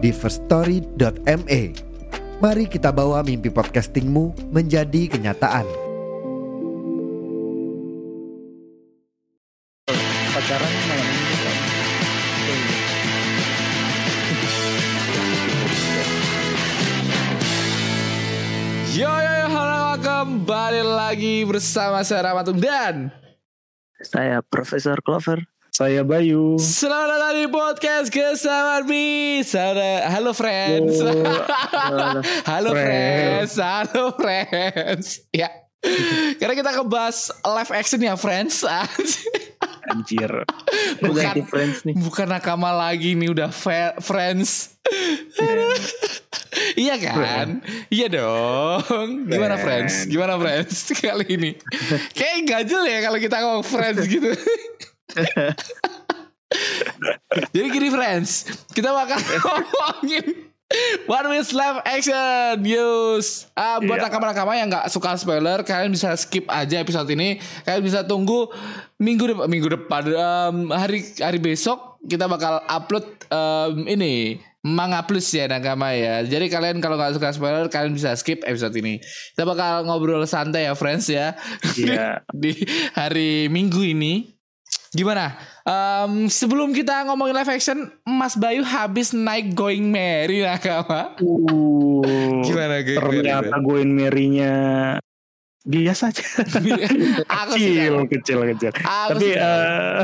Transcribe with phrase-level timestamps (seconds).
[0.00, 1.62] di firststory.me.
[2.40, 5.90] Mari kita bawa mimpi podcastingmu menjadi kenyataan.
[10.30, 11.56] pacaran malam ini kan
[18.90, 23.12] Yo yo yo halo kembali lagi bersama saya Ramatung dan
[24.00, 25.44] Saya Profesor Clover.
[25.80, 26.60] Saya Bayu.
[26.60, 29.72] Selamat datang di podcast kesamaan bisa.
[30.12, 31.00] Halo friends.
[31.00, 31.08] Oh,
[32.52, 33.56] halo Friends.
[33.56, 33.56] friends.
[33.56, 35.06] Halo friends.
[35.40, 35.48] Ya.
[36.36, 38.60] Karena kita ngebahas live action ya friends.
[39.96, 40.44] Anjir.
[41.00, 41.96] Bukan bukan friends nih.
[41.96, 43.48] bukan nakama lagi nih udah
[44.04, 44.76] friends.
[46.76, 47.64] Iya kan?
[47.88, 49.32] Iya dong.
[49.32, 50.04] Gimana friends.
[50.04, 51.50] gimana friends kali ini?
[52.12, 54.28] Kayak ganjel ya kalau kita ngomong friends gitu
[57.54, 60.50] jadi gini friends kita bakal ngomongin
[61.10, 63.50] One Piece live action news.
[63.58, 64.06] Ah, buat Iya.
[64.06, 67.42] nakama-nakama yang nggak suka spoiler, kalian bisa skip aja episode ini.
[67.66, 68.46] Kalian bisa tunggu
[68.94, 74.14] minggu depan, minggu depan em, hari hari besok kita bakal upload em, ini
[74.62, 76.22] Manga Plus ya nakama ya.
[76.22, 79.02] Jadi kalian kalau nggak suka spoiler, kalian bisa skip episode ini.
[79.34, 81.34] Kita bakal ngobrol santai ya friends ya
[81.74, 82.54] Iya di
[82.94, 84.38] hari Minggu ini.
[84.90, 85.38] Gimana?
[85.62, 91.14] Em, sebelum kita ngomongin live action, Mas Bayu habis naik Going Merry nakama.
[91.22, 94.54] uh, Gimana Going ternyata Going Mary-nya
[95.64, 96.24] biasa aja
[97.44, 100.00] Aku kecil kecil kecil Aku tapi eh,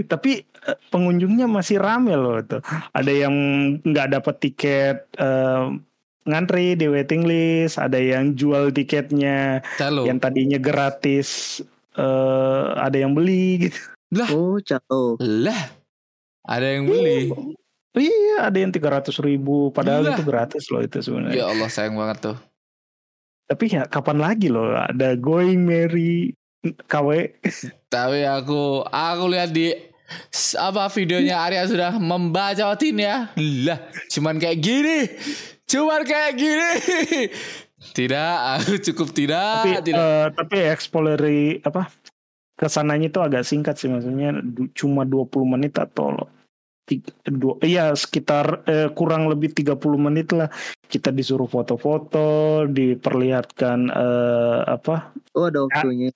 [0.12, 2.62] tapi eh, pengunjungnya masih rame loh tuh
[2.94, 3.34] ada yang
[3.82, 5.66] nggak dapat tiket eh,
[6.28, 10.06] ngantri di waiting list ada yang jual tiketnya Calo.
[10.06, 11.58] yang tadinya gratis
[12.00, 13.80] eh ada yang beli gitu
[14.10, 15.20] Lah, Oh, cakep.
[15.20, 15.62] lah.
[16.42, 17.30] Ada yang beli.
[17.92, 20.12] iya ada yang tiga ratus ribu padahal Gila.
[20.12, 22.36] itu gratis loh itu sebenarnya Ya Allah sayang banget tuh.
[23.44, 26.32] tapi ya kapan lagi loh ada going Mary
[26.84, 27.34] KW
[27.88, 29.74] Tapi aku aku lihat di
[30.56, 33.16] apa videonya Arya sudah membacotin ya.
[33.64, 33.78] Lah,
[34.08, 35.06] cuman kayak gini.
[35.64, 36.70] Cuman kayak gini.
[37.80, 40.04] Tidak, aku cukup tidak, tapi tidak.
[40.04, 41.88] eh, tapi exploratory apa
[42.54, 46.28] ke sananya itu agak singkat sih maksudnya du- cuma 20 menit atau
[46.84, 50.52] tiga, dua, iya sekitar eh, kurang lebih 30 menit lah
[50.92, 56.12] kita disuruh foto-foto diperlihatkan eh, apa Oh, ada waktunya.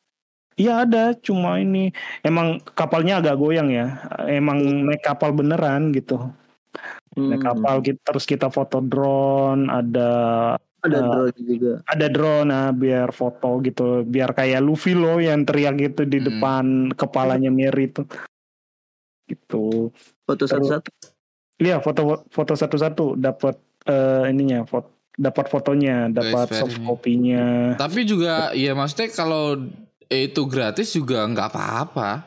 [0.54, 1.90] Iya ada, cuma ini
[2.22, 4.06] emang kapalnya agak goyang ya.
[4.30, 6.30] Emang naik kapal beneran gitu.
[7.18, 7.46] Naik Hmm.
[7.46, 10.10] kapal kita, terus kita foto drone, ada
[10.84, 11.72] Ada eh, drone juga.
[11.88, 16.26] ada drone nah biar foto gitu, biar kayak Luffy loh yang teriak gitu di Hmm.
[16.28, 18.04] depan kepalanya Mary itu.
[19.24, 19.88] Gitu.
[20.22, 20.88] Foto satu-satu.
[21.56, 27.78] Iya foto foto satu-satu dapat eh, ininya foto dapat fotonya, dapat soft copy-nya.
[27.78, 29.62] Tapi juga ya maksudnya kalau
[30.10, 32.26] itu gratis juga nggak apa-apa.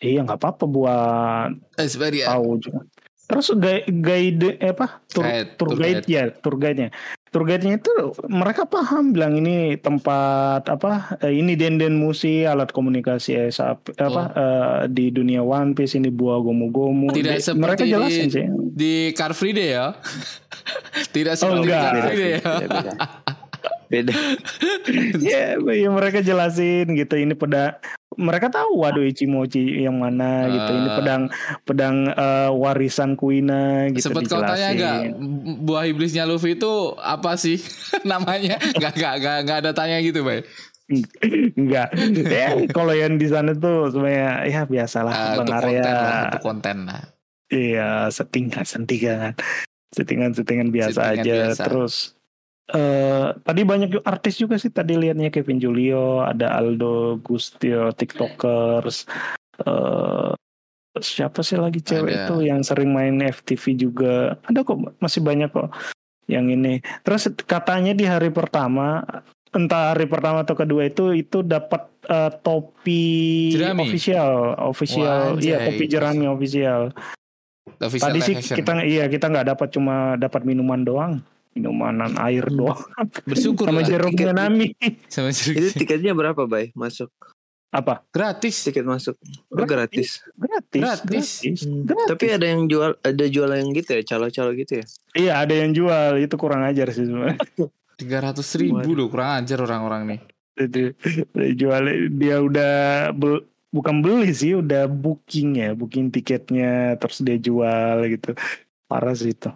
[0.00, 2.80] Iya nggak apa-apa buat Eh sebenarnya tahu juga.
[3.26, 6.08] Terus guide, guide eh, apa tour, Guide, tour tour guide, guide.
[6.08, 6.88] ya tour guide-nya.
[7.26, 7.90] Tour guide-nya itu
[8.24, 14.22] mereka paham bilang ini tempat apa eh, ini denden musi alat komunikasi eh, sap- apa
[14.30, 17.10] eh, di dunia One Piece ini buah gomu-gomu.
[17.10, 18.46] Tidak Di- seperti mereka jelasin di- sih.
[18.72, 19.92] di Car Free Day ya.
[21.14, 21.82] Tidak Oh, seperti enggak.
[21.82, 22.40] Car Free Day ya.
[23.86, 24.12] Beda.
[25.16, 27.14] Iya, iya, mereka jelasin gitu.
[27.14, 27.78] Ini pedang
[28.16, 30.70] mereka tahu waduh Ichimochi yang mana gitu.
[30.72, 30.96] Ini Ah.
[30.96, 31.22] pedang
[31.62, 34.98] pedang eh, warisan Kuina gitu Sempet kau tanya nggak
[35.60, 37.60] buah iblisnya Luffy itu apa sih
[38.04, 38.56] namanya?
[38.58, 40.42] Nggak nggak nggak nggak ada tanya gitu, Bay.
[41.58, 41.90] Enggak.
[42.24, 45.82] ya, kalau yang di sana tuh sebenarnya ya biasalah Ah, Bang Arya.
[45.82, 47.02] konten lah, untuk konten lah.
[47.46, 49.34] Iya, settingan settingan.
[49.88, 51.34] Settingan-settingan biasa Settingan aja.
[51.46, 51.62] biasa.
[51.62, 51.94] Terus
[52.66, 59.06] eh tadi banyak juga artis juga sih tadi liatnya Kevin Julio, ada Aldo Gustio, TikTokers.
[59.62, 60.32] eh
[60.96, 62.24] siapa sih lagi cewek Ada.
[62.24, 64.40] itu yang sering main FTV juga.
[64.48, 65.68] Ada kok masih banyak kok
[66.26, 66.80] yang ini.
[67.04, 69.04] Terus katanya di hari pertama
[69.54, 73.04] entah hari pertama atau kedua itu itu dapat eh, topi
[73.56, 73.88] Jerami?
[73.88, 76.92] official, official, Wah, iya topi jerami official.
[77.80, 78.56] official Tadi sih action.
[78.58, 81.12] kita iya kita nggak dapat cuma dapat minuman doang,
[81.56, 82.76] minumanan air doang.
[83.24, 84.66] bersyukur Sama jeruknya tiket- Nami.
[85.08, 85.72] sama Itu jeruk.
[85.74, 86.70] tiketnya berapa, Bay?
[86.72, 87.08] Masuk
[87.68, 88.04] Apa?
[88.08, 89.16] gratis tiket masuk.
[89.48, 90.20] Oh, gratis.
[90.32, 90.80] Gratis.
[90.80, 91.28] Gratis.
[91.60, 91.82] Hmm.
[91.82, 92.08] Gratis.
[92.08, 94.84] Tapi ada yang jual ada jual yang gitu ya, calo-calo gitu ya.
[95.12, 97.40] Iya ada yang jual itu kurang ajar sih sebenarnya.
[97.96, 100.20] tiga ratus ribu loh kurang ajar orang-orang nih
[100.54, 100.92] Itu
[101.32, 102.74] dia jual dia udah
[103.10, 108.36] bel- bukan beli sih udah booking ya booking tiketnya terus dia jual gitu
[108.84, 109.48] parah sih itu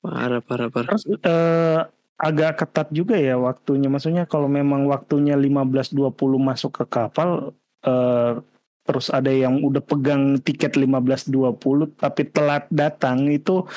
[0.00, 0.88] Parah, parah, parah.
[0.96, 1.80] terus eh,
[2.20, 7.52] agak ketat juga ya waktunya maksudnya kalau memang waktunya 15.20 masuk ke kapal
[7.84, 8.32] eh,
[8.84, 13.68] terus ada yang udah pegang tiket 15.20 tapi telat datang itu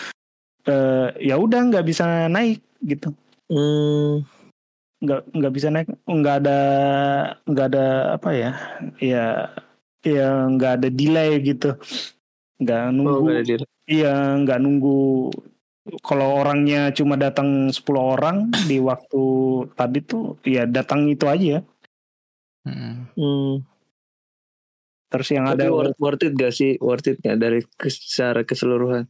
[0.63, 3.11] eh, ya udah nggak bisa naik gitu
[3.51, 4.23] Hmm,
[5.03, 6.59] nggak nggak bisa naik nggak ada
[7.43, 7.85] nggak ada
[8.15, 8.51] apa ya
[9.03, 9.25] ya
[10.01, 11.75] ya nggak ada delay gitu
[12.63, 13.57] nggak oh, nunggu dia.
[13.85, 15.29] iya nggak nunggu
[16.03, 19.23] kalau orangnya cuma datang 10 orang di waktu
[19.75, 21.59] tadi tuh ya datang itu aja
[22.63, 22.95] Mm-mm.
[23.19, 23.53] Hmm.
[25.11, 26.79] terus yang Tapi ada worth, worth it gak sih?
[26.79, 27.59] Worth it gak dari
[27.91, 29.05] secara keseluruhan?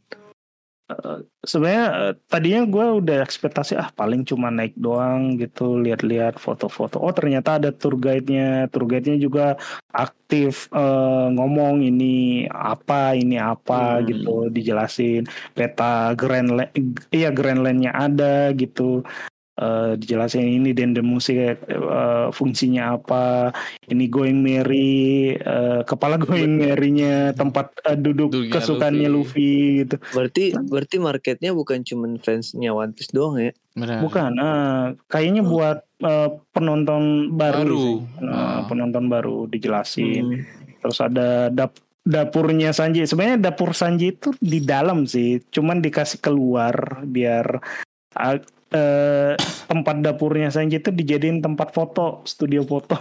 [1.43, 6.99] Sebenarnya eh, tadinya gue udah ekspektasi ah paling cuma naik doang gitu lihat-lihat foto-foto.
[6.99, 8.67] Oh ternyata ada tour guide-nya.
[8.71, 9.55] Tour guide-nya juga
[9.95, 14.05] aktif eh, ngomong ini apa ini apa Hmm.
[14.09, 15.23] gitu dijelasin.
[15.55, 16.49] Peta Grand
[17.15, 19.03] iya Grand Line-nya ada gitu
[19.53, 23.53] Eh, dijelasin ini dendam musik eh, fungsinya apa
[23.85, 30.57] ini going merry eh, kepala going merry-nya tempat eh, duduk Duduknya kesukaannya Luffy gitu Berarti
[30.57, 33.53] berarti marketnya bukan cuman fansnya One Piece doang ya?
[33.77, 34.01] Benar.
[34.01, 37.77] Bukan, ah, kayaknya buat eh, penonton baru, Baru.
[37.77, 37.97] sih.
[38.25, 38.59] Nah, Ah.
[38.65, 40.25] penonton baru dijelasin.
[40.33, 40.81] Hmm.
[40.81, 43.05] Terus ada dap dapurnya Sanji.
[43.05, 47.61] Sebenarnya dapur Sanji itu di dalam sih, cuman dikasih keluar biar
[48.17, 48.37] ah,
[48.73, 49.33] eh,
[49.69, 52.97] tempat dapurnya Sanji itu dijadiin tempat foto, studio foto.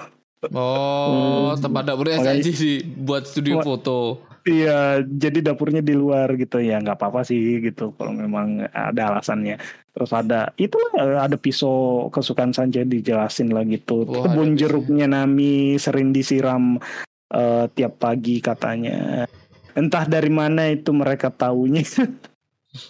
[0.51, 1.63] Oh, Hmm.
[1.63, 4.19] tempat dapurnya saja sih buat studio foto.
[4.43, 9.55] Iya, jadi dapurnya di luar gitu ya, nggak apa-apa sih gitu kalau memang ada alasannya.
[9.95, 10.67] Terus ada eh,
[10.99, 14.03] ada pisau kesukaan Sanjay dijelasin lah gitu.
[14.03, 16.83] Wah, Kebun jeruknya Nami sering disiram
[17.31, 19.31] eh, tiap pagi katanya.
[19.79, 21.87] Entah dari mana itu mereka taunya.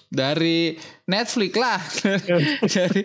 [0.09, 0.79] Dari
[1.11, 1.81] Netflix lah.
[2.77, 3.03] dari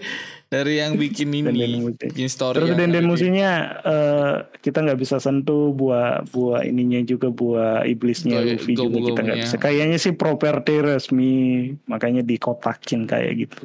[0.48, 2.64] dari yang bikin ini, bikin story.
[2.64, 8.48] Terus denden musiknya eh, kita nggak bisa sentuh buah buah ininya juga buah iblisnya Go-
[8.56, 9.56] Luffy juga kita nggak bisa.
[9.60, 11.34] Kayaknya sih properti resmi
[11.90, 13.64] makanya dikotakin kayak gitu.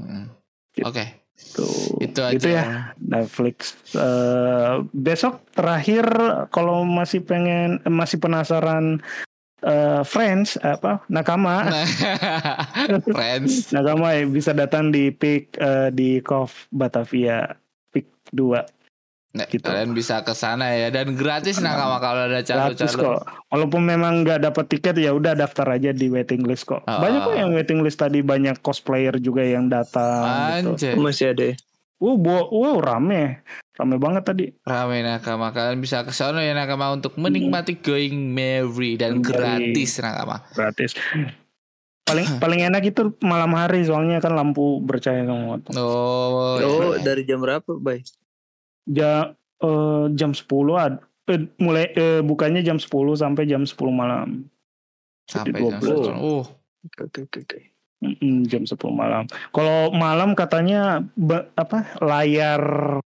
[0.00, 0.34] Hmm.
[0.74, 0.82] Gitu.
[0.90, 1.04] Oke,
[1.54, 2.02] Tuh.
[2.02, 2.34] itu aja.
[2.34, 2.66] Itu ya
[2.98, 3.78] Netflix.
[3.94, 6.02] Eh, besok terakhir
[6.50, 8.98] kalau masih pengen masih penasaran
[9.64, 11.86] eh, Friends apa nakama Nah,
[13.16, 13.70] Friends.
[13.70, 17.48] nakama ya, bisa datang di pick eh, di Cove Batavia
[17.88, 18.84] pick 2
[19.34, 19.66] Nah, Gitu.
[19.66, 23.18] Kalian bisa ke sana ya dan gratis nakama kalau ada gratis calo-calo.
[23.18, 23.20] kok.
[23.50, 26.86] Walaupun memang nggak dapat tiket ya udah daftar aja di waiting list kok.
[26.86, 27.02] Ah.
[27.02, 30.78] Banyak kok yang waiting list tadi banyak cosplayer juga yang datang gitu.
[30.78, 31.50] Anjir, Masih ada
[32.04, 32.12] ya?
[32.12, 33.40] Wow, bo- wow rame.
[33.74, 34.46] Rame banget tadi.
[34.62, 35.50] rame nakama.
[35.50, 39.32] Kalian bisa ke sana ya nakama untuk menikmati going merry dan Merry.
[39.72, 40.44] gratis nakama.
[40.52, 40.92] gratis
[42.04, 45.72] paling paling enak itu malam hari soalnya kan lampu bercahaya tuh.
[45.74, 47.00] Oh, Oh, iya.
[47.00, 48.04] dari jam berapa, Bay?
[48.84, 54.44] Ja, eh, jam 10 ad, eh, mulai eh, bukanya jam 10 sampai jam 10 malam
[55.24, 56.12] sampai jadi jam 20.
[56.12, 56.20] 10.
[56.20, 56.44] Oh,
[56.84, 57.58] oke, oke, oke.
[58.04, 60.80] Mm-mm, jam 10 malam kalau malam katanya
[61.14, 62.60] ba- apa layar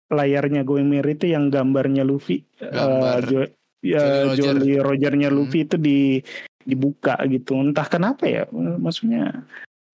[0.06, 4.44] layarnya Going Merry itu yang gambarnya Luffy Gambar eh, Jo- ya, Jolly Roger.
[4.44, 5.36] Jolly Rogernya Hmm.
[5.40, 6.20] Luffy itu di
[6.60, 9.44] dibuka gitu entah kenapa ya maksudnya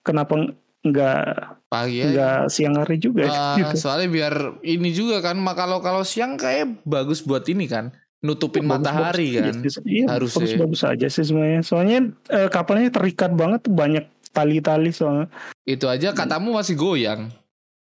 [0.01, 0.39] kenapa
[0.81, 1.23] nggak
[1.67, 3.77] pagi nggak siang hari juga Ah, gitu.
[3.77, 8.85] soalnya biar ini juga kan kalau kalau siang kayak bagus buat ini kan nutupin Bagus-bagus
[8.85, 9.81] matahari aja kan sih.
[9.83, 10.59] Iya, Harus bagus, ya.
[10.61, 11.61] bagus aja sih sebenarnya.
[11.63, 15.27] Soalnya eh, kapalnya terikat banget banyak tali-tali soalnya.
[15.65, 17.31] itu aja katamu masih goyang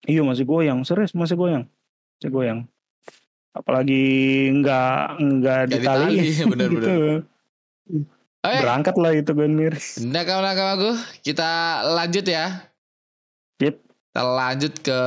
[0.02, 1.68] Iya masih goyang, serius masih goyang,
[2.16, 2.58] masih goyang.
[3.50, 4.00] Apalagi
[4.54, 6.16] nggak nggak ditali,
[6.50, 6.88] bener-bener.
[6.88, 6.96] gitu.
[8.40, 10.00] Oke, Berangkat lah itu kan miris.
[10.00, 11.50] nakama nakamaku kita
[11.92, 12.64] lanjut ya
[13.58, 13.76] Yep.
[13.82, 15.00] kita lanjut ke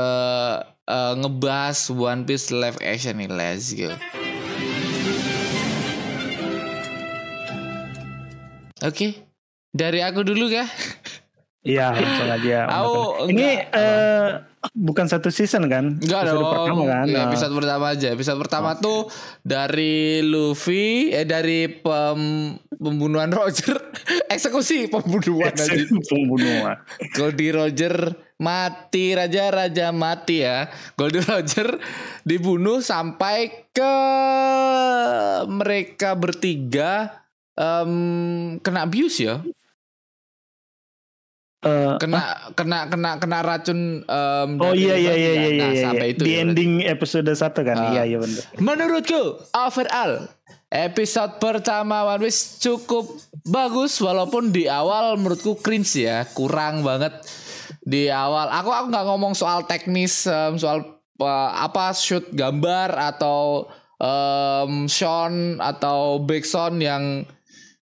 [0.86, 3.90] eh, ngebahas One Piece live action nih let's go
[8.84, 9.16] Oke,
[9.72, 10.68] dari aku dulu ya.
[11.64, 12.58] Iya langsung aja.
[12.68, 12.94] Aku
[13.32, 14.28] Ini eh,
[14.76, 15.96] bukan satu season kan?
[15.96, 16.52] Enggak Episode dong.
[16.52, 17.06] pertama kan?
[17.08, 17.24] Nah.
[17.26, 18.08] episode pertama aja.
[18.12, 19.08] Episode pertama tuh
[19.40, 23.80] dari Luffy eh dari pem- pembunuhan Roger,
[24.36, 25.72] eksekusi pembunuhan aja.
[26.04, 26.84] pembunuhan.
[27.16, 30.68] Goldie Roger mati raja raja mati ya.
[31.00, 31.80] Goldie Roger
[32.22, 33.96] dibunuh sampai ke
[35.48, 37.24] mereka bertiga
[37.56, 37.94] em,
[38.60, 39.40] kena abuse ya.
[41.64, 45.48] Eh, Kena kena kena kena racun em, oh iya iya iya iya kan.
[45.48, 45.64] iya.
[45.64, 45.84] Nah, iya.
[45.88, 47.78] sampai itu Di ya, ending episode 1 kan?
[47.80, 47.88] Ah.
[47.96, 48.44] Iya iya benar.
[48.60, 49.24] Menurutku
[49.56, 50.28] overall
[50.68, 53.08] episode pertama One Piece cukup
[53.48, 57.16] bagus walaupun di awal menurutku cringe ya, kurang banget
[57.80, 58.52] di awal.
[58.52, 60.84] Aku aku nggak ngomong soal teknis, em, soal
[61.16, 63.72] eh, apa shoot gambar atau
[64.04, 67.24] em, Sean atau backsound yang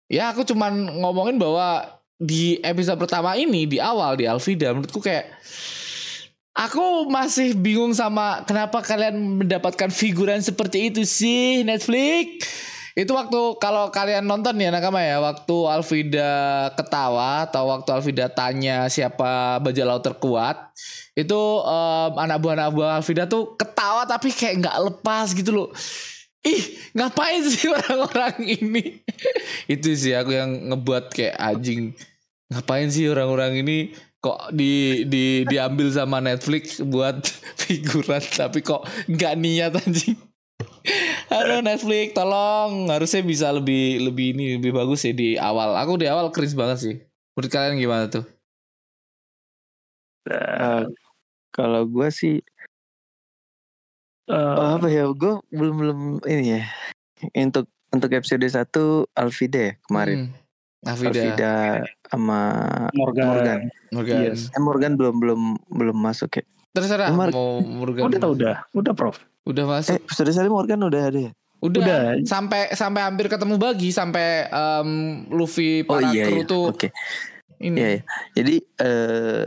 [0.06, 5.42] ya aku cuman ngomongin bahwa di episode pertama ini di awal di Alvida menurutku kayak
[6.52, 12.44] Aku masih bingung sama kenapa kalian mendapatkan figuran seperti itu sih Netflix.
[12.92, 18.92] Itu waktu kalau kalian nonton ya nakama ya waktu Alvida ketawa atau waktu Alvida tanya
[18.92, 20.76] siapa bajak laut terkuat
[21.16, 25.70] itu em, anak buah anak buah Alvida tuh ketawa tapi kayak nggak lepas gitu loh.
[26.44, 29.00] Ih ngapain sih orang-orang ini?
[29.72, 31.96] itu sih aku yang ngebuat kayak anjing.
[32.52, 37.24] Ngapain sih orang-orang ini kok di di diambil sama Netflix buat
[37.64, 40.20] figuran tapi kok nggak niat anjing.
[41.32, 45.74] Aduh Netflix tolong harusnya bisa lebih lebih ini lebih bagus ya di awal.
[45.80, 46.96] Aku di awal cringe banget sih.
[47.34, 48.28] Menurut kalian gimana tuh?
[50.30, 50.86] Eh,
[51.56, 52.44] kalau gue sih
[54.32, 55.12] Eh, oh, apa ya?
[55.12, 56.64] Gue belum belum ini ya.
[57.36, 60.32] Untuk untuk episode 1 Alvida ya kemarin.
[60.32, 60.88] Hmm.
[60.88, 62.40] Alvida sama
[62.92, 63.26] Morgan.
[63.32, 63.60] Morgan.
[63.96, 64.20] Morgan.
[64.28, 64.52] Yes.
[64.52, 65.42] Eh Morgan belum belum
[65.72, 66.44] belum masuk ya.
[66.76, 68.12] Terserah Mar- mau Morgan.
[68.12, 69.24] Udah tau udah, udah Prof.
[69.48, 69.96] Udah Eh masuk.
[70.04, 71.32] episode 1 Morgan udah ada ya?
[71.62, 72.02] Udah, udah.
[72.26, 74.90] sampai sampai hampir ketemu bagi sampai em,
[75.30, 76.50] Luffy Oh para iya kru iya.
[76.50, 76.90] tuh Oke.
[77.62, 77.78] ini.
[77.80, 78.02] Iya, iya.
[78.36, 79.44] Jadi eh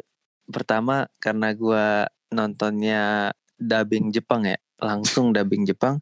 [0.47, 5.99] pertama karena gua nontonnya dubbing Jepang ya, langsung dubbing Jepang.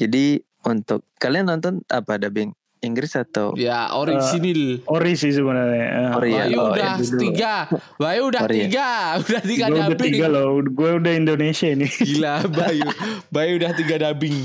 [0.00, 2.50] Jadi untuk kalian nonton apa dubbing
[2.84, 4.84] Inggris atau Ya orisinil.
[4.84, 5.86] Ori sih sebenarnya.
[5.88, 6.44] Eh, Ori ya?
[6.44, 7.54] Bayu Oh, udah tiga.
[7.96, 8.64] Bayu udah Ori ya?
[8.64, 8.90] tiga.
[9.24, 10.12] Udah tiga Gue udah dubbing.
[10.12, 11.86] tiga loh, gue udah Indonesia ini.
[11.88, 12.88] Gila Bayu.
[13.28, 14.36] Bayu udah tiga dubbing.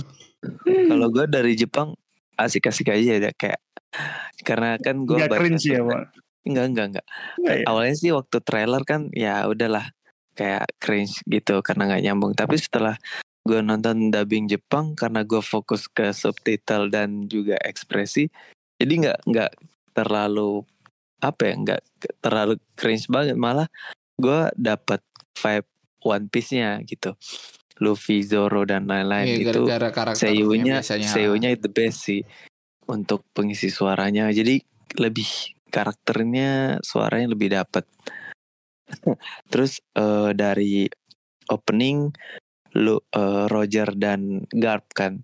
[0.87, 1.99] kalau gua dari Jepang
[2.33, 3.59] asik-asik aja ya kayak
[4.39, 6.01] karena kan gua Gak baca cringe ya, Pak.
[6.47, 7.05] Enggak, enggak, enggak.
[7.37, 7.65] Nggak ya?
[7.67, 9.91] Awalnya sih waktu trailer kan ya udahlah
[10.31, 12.31] kayak cringe gitu karena nggak nyambung.
[12.31, 12.95] Tapi setelah
[13.49, 18.29] gue nonton dubbing Jepang karena gue fokus ke subtitle dan juga ekspresi,
[18.77, 19.51] jadi nggak nggak
[19.97, 20.61] terlalu
[21.19, 21.81] apa ya nggak
[22.21, 23.65] terlalu cringe banget malah
[24.21, 25.01] gue dapat
[25.33, 25.69] vibe
[26.05, 27.17] One Piece-nya gitu.
[27.79, 29.63] Luffy, Zoro dan lain-lain Iya, itu
[30.11, 32.19] seiyunya seiyunya the best sih
[32.91, 34.27] untuk pengisi suaranya.
[34.35, 34.59] Jadi
[34.99, 37.85] lebih karakternya suaranya lebih dapat
[39.53, 40.89] terus eh, dari
[41.47, 42.09] opening
[42.77, 45.21] lu eh, Roger dan Garp kan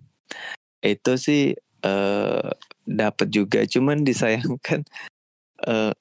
[0.82, 2.48] itu sih eh
[2.86, 4.86] dapat juga cuman disayangkan
[5.70, 5.92] eh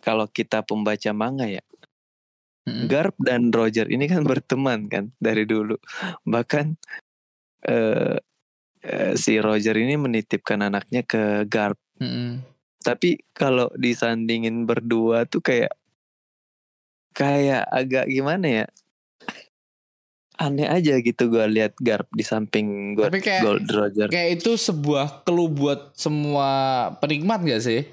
[0.00, 1.60] kalau kita pembaca manga ya
[2.70, 2.86] Mm-mm.
[2.86, 5.74] Garp dan Roger ini kan berteman kan dari dulu.
[6.28, 6.66] Bahkan
[7.66, 8.16] eh,
[8.84, 11.80] eh, si Roger ini menitipkan anaknya ke Garp.
[11.98, 12.44] Mm-mm.
[12.80, 15.76] Tapi kalau disandingin berdua tuh kayak
[17.12, 18.66] kayak agak gimana ya?
[20.40, 24.08] Aneh aja gitu gue lihat Garp di samping gue Tapi kayak- Gold Roger.
[24.08, 26.48] Kayak itu sebuah clue buat semua
[26.96, 27.84] penikmat gak sih?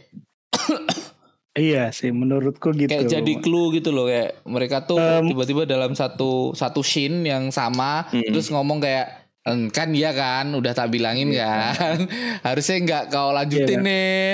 [1.53, 2.85] Iya sih, menurutku gitu.
[2.87, 5.25] Kayak jadi clue gitu loh kayak mereka tuh Em.
[5.27, 8.29] tiba-tiba dalam satu satu scene yang sama Mm.
[8.29, 9.09] terus ngomong kayak
[9.41, 11.73] "Hmm, kan iya kan udah tak bilangin Iya.
[11.73, 11.97] kan
[12.47, 13.83] harusnya nggak kau lanjutin Iya.
[13.83, 14.27] nih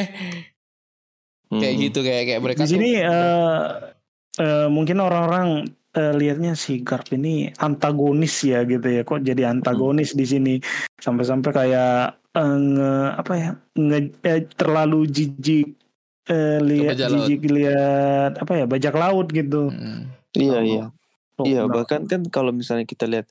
[1.49, 1.81] kayak Hmm.
[1.81, 3.63] gitu kayak kayak mereka Di sini tuh eh,
[4.37, 5.47] eh, mungkin orang-orang
[5.93, 9.01] eh, lihatnya si Garp ini antagonis ya gitu ya.
[9.05, 10.53] Kok jadi antagonis di sini
[10.97, 11.95] sampai-sampai kayak
[12.33, 13.51] eh, nge, apa ya?
[13.77, 15.67] Nge, eh, terlalu jijik
[16.29, 18.65] eh, lihat jijik lihat apa ya?
[18.65, 19.69] Bajak laut gitu.
[19.69, 20.01] Mm.
[20.33, 20.85] Iya Oh, iya.
[21.33, 21.73] Oh, Iya, enggak.
[21.73, 23.25] bahkan kan kalau misalnya kita lihat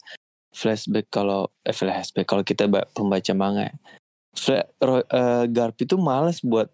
[0.51, 3.75] flashback kalau eh, flashback kalau kita ba- pembaca manga, ya,
[4.35, 4.69] fla-
[5.07, 6.71] eh, Garp itu malas buat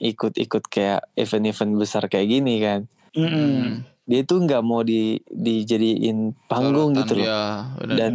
[0.00, 2.80] ikut-ikut kayak event-event besar kayak gini kan.
[3.16, 3.93] Mm.
[4.04, 7.26] Dia tuh nggak mau di dijadiin panggung Sorotan, gitu loh.
[7.26, 7.42] ya.
[7.88, 8.12] Dan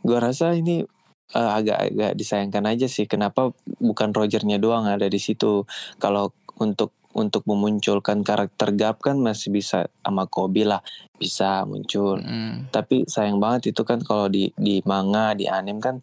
[0.00, 0.80] gua rasa ini
[1.32, 3.04] eh, agak-agak disayangkan aja sih.
[3.04, 5.68] Kenapa bukan Rogernya doang ada di situ?
[5.98, 10.84] Kalau untuk untuk memunculkan karakter Gap kan masih bisa sama Kobe lah
[11.16, 12.20] bisa muncul.
[12.20, 12.68] Mm.
[12.68, 15.96] Tapi sayang banget itu kan kalau di di manga di anime kan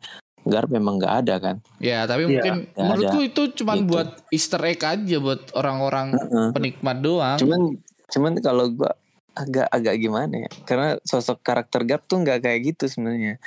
[0.44, 1.56] Garp memang nggak ada kan.
[1.80, 3.88] Ya, tapi Iya, mungkin nggak menurutku itu cuman Gitu.
[3.88, 6.48] buat Easter egg aja buat orang-orang Heeh.
[6.52, 7.38] penikmat doang.
[7.40, 7.62] Cuman
[8.10, 8.92] cuman kalau gua
[9.34, 10.50] agak agak gimana ya?
[10.64, 13.42] Karena sosok karakter Garp tuh nggak kayak gitu sebenarnya.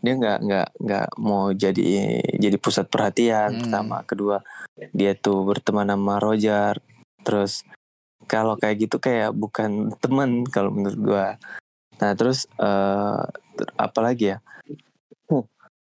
[0.00, 3.60] Dia nggak nggak nggak mau jadi jadi pusat perhatian Hmm.
[3.66, 3.96] pertama.
[4.06, 4.36] Kedua
[4.94, 6.78] dia tuh berteman sama Roger.
[7.26, 7.66] Terus
[8.30, 11.26] kalau kayak gitu kayak bukan teman kalau menurut gua.
[11.98, 13.22] Nah terus eh
[13.58, 14.38] ter- apa lagi ya?
[15.26, 15.42] Huh.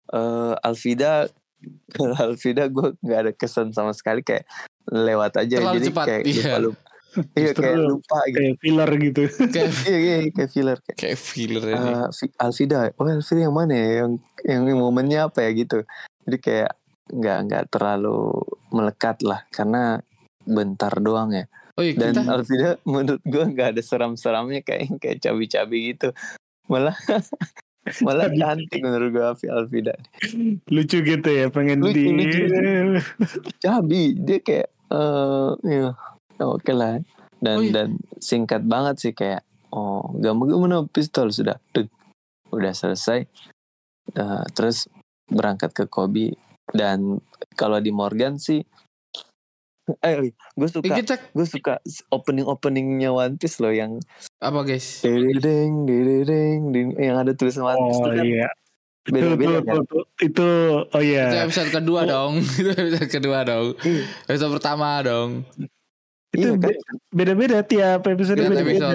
[0.07, 1.27] Eh, Alvida
[2.23, 4.47] Alvida gue nggak ada kesan sama sekali kayak
[4.87, 6.43] lewat aja Terlalu jadi cepat, kayak iya.
[6.47, 6.86] lupa lupa
[7.35, 8.35] iya kayak lupa gitu.
[8.37, 9.21] kayak filler gitu.
[9.49, 11.89] Kayak iya iya kayak filler kayak kayak filler ini.
[11.93, 13.89] eh, Vi- Alvida oh Alvida yang mana ya?
[14.03, 14.11] Yang
[14.45, 15.79] yang momennya apa ya gitu.
[16.23, 16.71] Jadi kayak
[17.07, 18.35] nggak nggak terlalu
[18.69, 20.03] melekat lah karena
[20.43, 21.45] bentar doang ya.
[21.77, 26.09] Oh iya dan kita Alvida menurut gue nggak ada seram-seramnya kayak kayak cabi-cabi gitu.
[26.67, 26.97] Malah
[28.03, 29.95] malah cantik menurut gue Alvi- Alvida
[30.67, 32.41] lucu gitu ya pengen Lucu, di lucu.
[33.63, 35.95] cabi dia kayak eh ya
[36.39, 37.01] oke lah
[37.37, 37.71] dan Oh iya.
[37.73, 41.87] dan singkat banget sih kayak oh gampang mana pistol sudah Deg.
[42.49, 43.25] udah selesai
[44.07, 44.87] Eh, terus
[45.27, 46.31] berangkat ke Kobe
[46.69, 47.19] dan
[47.53, 48.63] kalau di Morgan sih
[49.99, 53.99] eh gue suka gue suka opening openingnya One Piece loh yang
[54.39, 55.03] apa guys?
[55.03, 58.47] dedeng dedeng ding yang ada tulisan One Piece oh tuh kan iya
[59.03, 60.47] itu beda beda itu, kan itu, itu
[60.87, 62.05] oh iya Itu episode kedua Oh.
[62.05, 62.33] dong.
[62.59, 63.67] Itu episode kedua dong.
[63.79, 64.03] Iya.
[64.25, 65.29] Episode pertama dong.
[66.35, 66.59] Itu Iya kan?
[66.59, 66.81] be-
[67.15, 68.87] beda-beda tiap episode beda-beda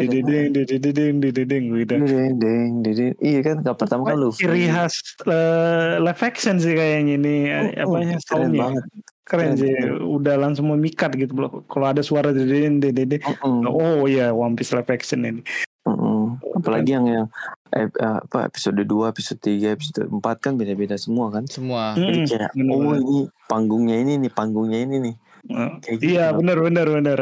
[0.00, 1.94] dididing gitu.
[1.98, 6.72] Dedeng dedeng dedeng iya kan kalau pertama kan Luffy Ciri khas eh, live action sih
[6.72, 8.84] kayaknya ini Oh, apa oh, ya keren banget
[9.22, 10.02] Keren Keren, sih, keren.
[10.02, 11.62] udah langsung memikat gitu loh.
[11.70, 13.70] Kalau ada suara dididing, dididing, Mm-mm.
[13.70, 15.40] oh iya One Piece live action ini.
[15.86, 16.42] Mm-mm.
[16.58, 17.26] Apalagi yang yang
[17.70, 21.46] eh, eh, apa episode 2, episode 3, episode 4 kan beda-beda semua kan.
[21.46, 21.94] Semua.
[21.94, 25.14] Jadi kayak oh ini panggungnya ini nih, panggungnya ini nih.
[25.50, 26.02] Eh, gitu.
[26.14, 27.18] Iya benar benar benar.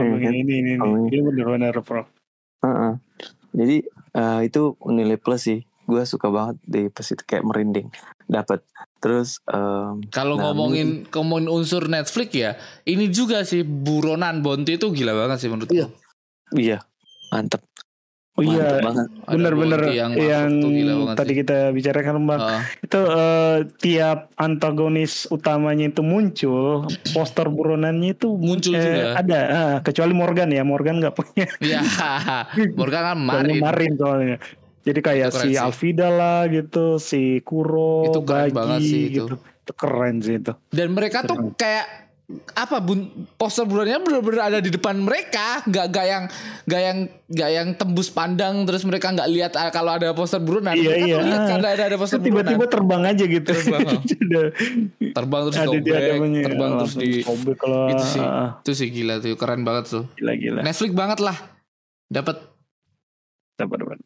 [0.00, 0.72] Ini ini ini.
[0.80, 2.06] Oh, Iya benar benar Prof.
[2.64, 2.92] Heeh.
[3.50, 3.76] Jadi
[4.16, 5.60] eh, itu nilai plus sih.
[5.90, 7.90] Gue suka banget di pas itu kayak merinding.
[8.30, 8.62] Dapat.
[9.02, 12.54] Terus em, Kalau Nah, ngomongin ngomongin unsur Netflix ya,
[12.86, 15.74] ini juga sih buronan Bonti itu gila banget sih menurutku.
[15.74, 15.86] Iya.
[16.54, 16.78] iya,
[17.34, 17.62] mantep.
[18.32, 20.70] Oh iya Bonti yang, yang, tuh
[21.12, 21.38] tadi sih.
[21.38, 22.40] kita bicarakan Bang.
[22.40, 22.62] Heeh.
[22.80, 29.02] itu eh, tiap antagonis utamanya itu muncul poster buronannya itu Muncul eh, juga.
[29.16, 31.80] ada ah, kecuali Morgan ya Morgan nggak punya Iya,
[32.78, 33.58] Morgan kan Marin.
[33.58, 34.36] Marin soalnya
[34.80, 35.54] jadi kayak si sih.
[35.58, 39.26] Alvida lah gitu si Kuro Itu keren Bagi banget sih itu.
[39.26, 41.52] gitu itu keren sih itu Dan mereka tuh Keren.
[41.54, 41.86] kayak
[42.54, 46.24] apa bun, poster buronannya benar-benar ada di depan mereka, nggak nggak yang
[46.68, 50.74] nggak yang nggak yang tembus pandang terus mereka nggak lihat ah, kalau ada poster buronan.
[50.74, 51.18] Iya, mereka iya.
[51.20, 51.48] lihat Ah.
[51.50, 52.74] karena ada ada poster tiba-tiba buronan.
[52.74, 53.88] terbang aja gitu Terbang.
[54.24, 54.46] Udah,
[55.14, 58.22] Terbang terus ada punya terbang terus di sobek itu sih.
[58.22, 60.04] Ah, itu sih gila tuh keren banget tuh.
[60.14, 61.36] gila gila Netflix banget lah.
[62.10, 62.36] Dapat
[63.58, 63.98] dapat dapat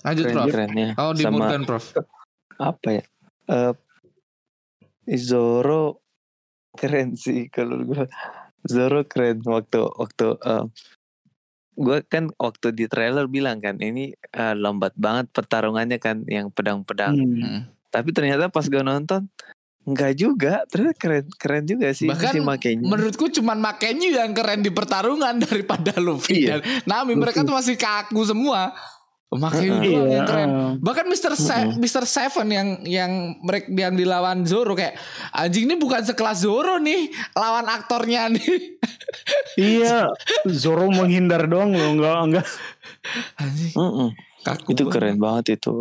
[0.00, 0.48] lanjut Keren Prof.
[0.48, 0.88] kerennya.
[0.96, 1.84] Oh di Sama Morgan Prof.
[2.72, 3.02] apa ya?
[3.46, 3.72] Eh
[5.20, 5.99] Zoro
[6.76, 8.04] keren sih kalau gue.
[8.60, 10.64] Zoro keren waktu waktu eh
[11.80, 17.16] gue kan waktu di trailer bilang kan ini eh, lambat banget pertarungannya kan yang pedang-pedang.
[17.16, 17.40] Hmm.
[17.40, 17.60] Hmm.
[17.88, 19.26] Tapi ternyata pas gue nonton
[19.88, 20.62] enggak juga.
[20.68, 22.84] Ternyata keren keren juga sih Bahkan si makainya.
[22.84, 26.60] Menurutku cuman Makenyu yang keren di pertarungan daripada Luffy Iya.
[26.60, 28.76] dan Nami mereka tuh masih kaku semua.
[29.32, 29.70] Heeh.
[29.70, 30.48] doang Iya, yang keren.
[30.48, 30.72] ah.
[30.76, 31.32] Bahkan Mr.
[31.34, 32.02] Se- Mr.
[32.04, 34.98] Seven yang yang mereka yang dilawan Zoro kayak
[35.30, 38.42] anjing ini bukan sekelas Zoro nih lawan aktornya nih.
[39.52, 40.06] Iya,
[40.48, 42.46] Zoro menghindar doang loh, enggak enggak.
[43.36, 44.08] Anjing Mm-mm.
[44.40, 44.72] kaku.
[44.72, 44.92] itu banget.
[44.92, 45.74] keren banget itu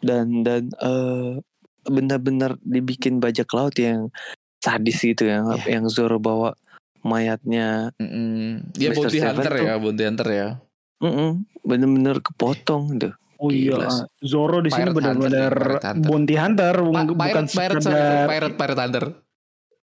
[0.00, 1.40] dan dan eh
[1.84, 4.10] benar-benar dibikin bajak laut yang
[4.58, 5.78] sadis gitu yang Iya.
[5.78, 6.54] yang Zoro bawa
[7.00, 8.66] mayatnya Mm-mm.
[8.72, 8.98] Dia Mr.
[9.00, 10.48] bounty Seven hunter tuh- ya, bounty hunter ya.
[11.02, 11.44] Mm-mm.
[11.60, 14.08] bener-bener kepotong tuh Oh iya, sih.
[14.24, 18.56] Zoro di sini Pirate benar-benar pirate bounty hunter, Pa- bukan pirate, pirate, sorry, sekedar pirate,
[18.56, 19.04] pirate hunter.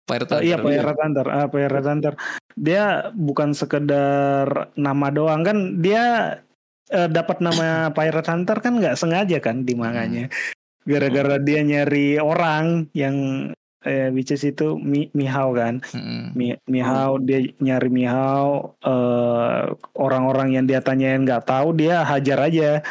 [0.03, 0.67] Pirate Eh, iya hunter.
[0.67, 2.13] Pirate Hunter, ah Pirate Hunter.
[2.59, 2.83] Dia
[3.15, 6.03] bukan sekedar nama doang kan, dia
[6.91, 10.27] eh, dapat nama Pirate Hunter kan nggak sengaja kan di manganya.
[10.83, 13.15] Gara-gara dia nyari orang yang
[13.85, 15.79] eh, which is itu Mi, Mihao kan.
[15.95, 16.35] Mm-mm.
[16.35, 19.61] Mi, Mihao dia nyari Mihao eh,
[19.95, 22.83] orang-orang yang dia tanyain nggak tahu dia hajar aja.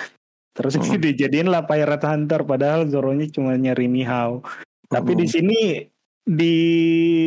[0.57, 0.99] Terus Hmm.
[1.05, 4.41] dijadiin lah Pirate Hunter padahal Zoronya cuma nyari Mihao.
[4.89, 5.21] Tapi Hmm.
[5.21, 5.61] di sini
[6.29, 6.57] di,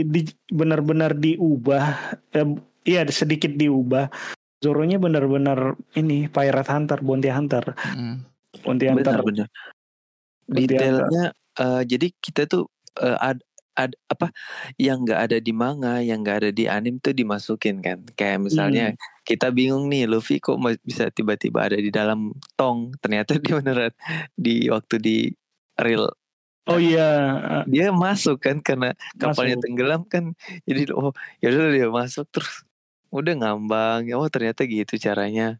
[0.05, 0.21] di
[0.53, 1.85] benar-benar diubah
[2.33, 2.49] eh,
[2.85, 4.09] iya sedikit diubah
[4.61, 7.73] Zoronya benar-benar ini Pirate Hunter, Bounty Hunter.
[7.97, 8.21] Mm.
[8.61, 9.17] Bounty Hunter.
[9.25, 9.49] Bounty Hunter.
[10.45, 11.23] Detailnya
[11.57, 12.69] eh, jadi kita tuh
[13.01, 13.41] eh, ad,
[13.75, 14.31] ad- apa
[14.75, 18.03] yang nggak ada di manga, yang nggak ada di anime tuh dimasukin kan.
[18.15, 18.85] Kayak misalnya
[19.23, 22.95] kita bingung nih Luffy kok bisa tiba-tiba ada di dalam tong.
[22.99, 23.93] Ternyata dia beneran
[24.35, 25.17] di waktu di
[25.79, 26.11] real
[26.69, 29.65] Oh iya, dia masuk kan karena kapalnya Masuk.
[29.65, 30.37] tenggelam kan.
[30.69, 31.09] Jadi oh
[31.41, 32.61] ya udah dia masuk terus
[33.09, 34.05] udah ngambang.
[34.13, 35.57] Oh ternyata gitu caranya.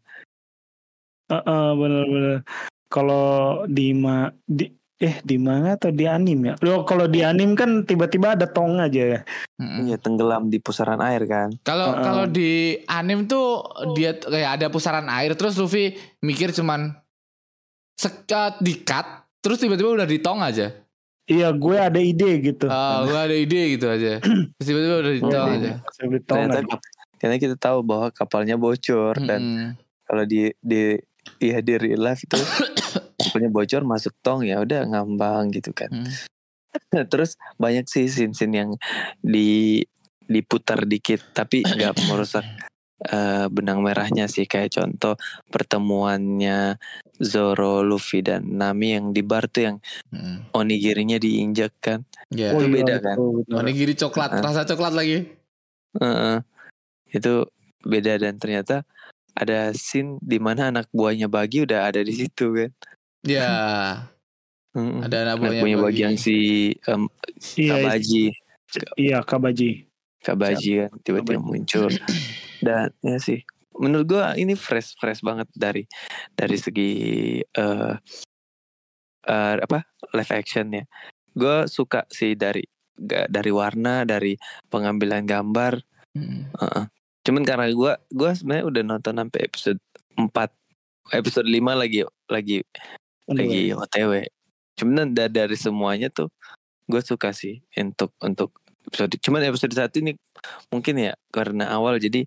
[1.26, 2.46] Heeh, benar-benar.
[2.86, 4.70] Kalau di ma di
[5.02, 6.54] eh di manga atau di anime ya?
[6.62, 9.20] Loh, kalau di anime kan tiba-tiba ada tong aja ya.
[9.58, 9.90] Mm-mm.
[9.90, 11.50] Iya tenggelam di pusaran air kan.
[11.60, 12.04] Kalau Heeh.
[12.04, 12.50] kalau di
[12.86, 16.94] anim tuh dia kayak ada pusaran air terus Luffy mikir cuman
[17.94, 19.06] sekat di cut
[19.38, 20.70] terus tiba-tiba udah di tong aja.
[21.22, 22.66] Iya, gue ada ide gitu.
[22.66, 24.18] Ah, gua ada ide gitu aja.
[24.22, 25.70] Terus tiba-tiba udah di tong Iya, aja.
[25.98, 26.68] Tong Ternyata aja.
[26.68, 29.68] kap- karena kita tahu bahwa kapalnya bocor dan Mm-mm.
[30.02, 30.98] kalau di di
[31.38, 32.34] ya di real life itu
[33.22, 35.88] kapalnya bocor masuk tong ya udah ngambang gitu kan.
[35.90, 36.10] Hmm.
[37.12, 38.70] Terus banyak sih scene-scene yang
[39.20, 39.80] di
[40.22, 42.42] diputar dikit tapi nggak merusak
[43.04, 45.14] eh, benang merahnya sih kayak contoh
[45.50, 46.78] pertemuannya
[47.22, 49.76] Zoro, Luffy dan Nami yang di bar tuh yang
[50.12, 50.52] Mm.
[50.52, 52.04] onigirinya diinjak kan.
[52.28, 52.52] Ya.
[52.52, 53.16] itu iya, beda kan?
[53.16, 53.56] betul.
[53.56, 54.44] Onigiri coklat, Heeh.
[54.44, 55.24] rasa coklat lagi.
[55.96, 56.36] Heeh.
[57.12, 57.44] itu
[57.84, 58.88] beda dan ternyata
[59.32, 62.70] ada scene di mana anak buahnya Bagi udah ada di situ kan.
[63.22, 63.50] Ya,
[64.72, 64.98] Mm-mm.
[65.00, 66.00] ada anak buahnya buahnya Bagi bagi.
[66.02, 66.36] yang si
[66.82, 67.02] em,
[67.54, 68.24] Iya, Kabaji,
[68.96, 69.70] iya Kabaji.
[70.18, 71.46] Kabaji kan tiba-tiba Kabaji.
[71.48, 71.86] muncul.
[72.66, 73.42] Dan ya sih,
[73.74, 75.82] menurut gua ini fresh fresh banget dari
[76.32, 76.90] dari segi
[77.42, 77.94] eh
[79.22, 79.78] eh, apa
[80.12, 80.84] live action ya.
[81.32, 84.34] Gue suka sih dari ga- dari warna, dari
[84.66, 85.78] pengambilan gambar.
[86.12, 86.42] Mm.
[86.54, 86.84] Heeh.
[87.22, 89.80] Cuman karena gua gua sebenarnya udah nonton sampai episode
[90.12, 90.50] 4
[91.12, 92.62] episode 5 lagi lagi
[93.28, 94.12] lagi OTW.
[94.78, 96.32] Cuman da- dari semuanya tuh
[96.90, 98.50] gue suka sih untuk untuk
[98.88, 99.14] episode.
[99.22, 100.18] Cuman episode satu ini
[100.68, 102.26] mungkin ya karena awal jadi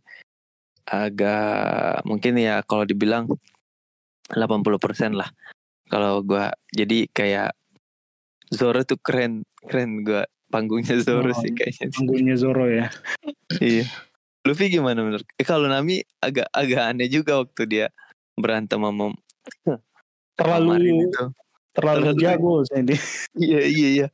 [0.86, 3.27] agak mungkin ya kalau dibilang
[4.31, 5.29] 80% lah.
[5.86, 7.53] Kalau gua jadi kayak
[8.49, 11.93] Zoro tuh keren keren gua panggungnya Zoro Oh, sih kayaknya.
[11.93, 12.89] Panggungnya Zoro ya.
[13.62, 13.86] iya.
[14.45, 15.25] Luffy gimana menurut?
[15.38, 17.86] Eh, kalau Nami agak agak aneh juga waktu dia
[18.38, 19.13] berantem sama
[20.35, 20.71] Terlalu
[21.71, 22.99] terlalu Terlalu- jago saya dia.
[23.33, 24.07] Iya iya iya.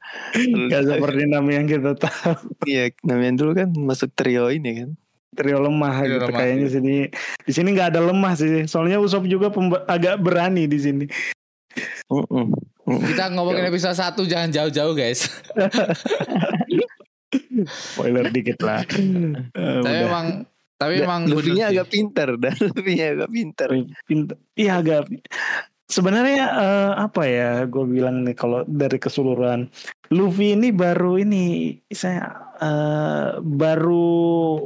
[0.68, 2.34] Gak seperti nama yang kita tahu.
[2.64, 4.90] Iya, Nami yang dulu kan masuk trio ini kan.
[5.32, 6.74] Trio lemah Trio gitu lemah, kayaknya iya.
[6.74, 6.96] sini
[7.42, 8.66] di sini nggak ada lemah sih.
[8.66, 11.06] Soalnya Usop juga pemba- agak berani di sini.
[12.08, 12.52] Mm-mm.
[12.84, 13.00] Mm-mm.
[13.08, 15.30] Kita ngomongin episode 1 jangan jauh-jauh guys.
[17.64, 18.84] Spoiler dikit lah.
[18.92, 20.04] Eh, Tapi udah.
[20.04, 20.28] emang
[20.76, 23.70] tapi Da- emang Luffy-nya agak pinter dan Luffy-nya agak pinter.
[24.04, 24.36] Pinter.
[24.54, 25.06] Iya agak.
[25.92, 27.68] Sebenarnya eh, apa ya?
[27.68, 29.68] Gue bilang nih kalau dari keseluruhan,
[30.08, 32.32] Luffy ini baru ini saya
[32.64, 34.16] eh, baru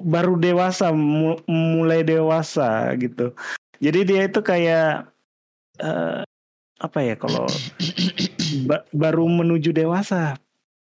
[0.05, 3.33] baru dewasa, mu- mulai dewasa gitu.
[3.81, 5.09] Jadi dia itu kayak
[5.81, 6.21] eh,
[6.77, 7.17] apa ya?
[7.17, 7.49] Kalau
[8.69, 10.38] ba- baru menuju dewasa,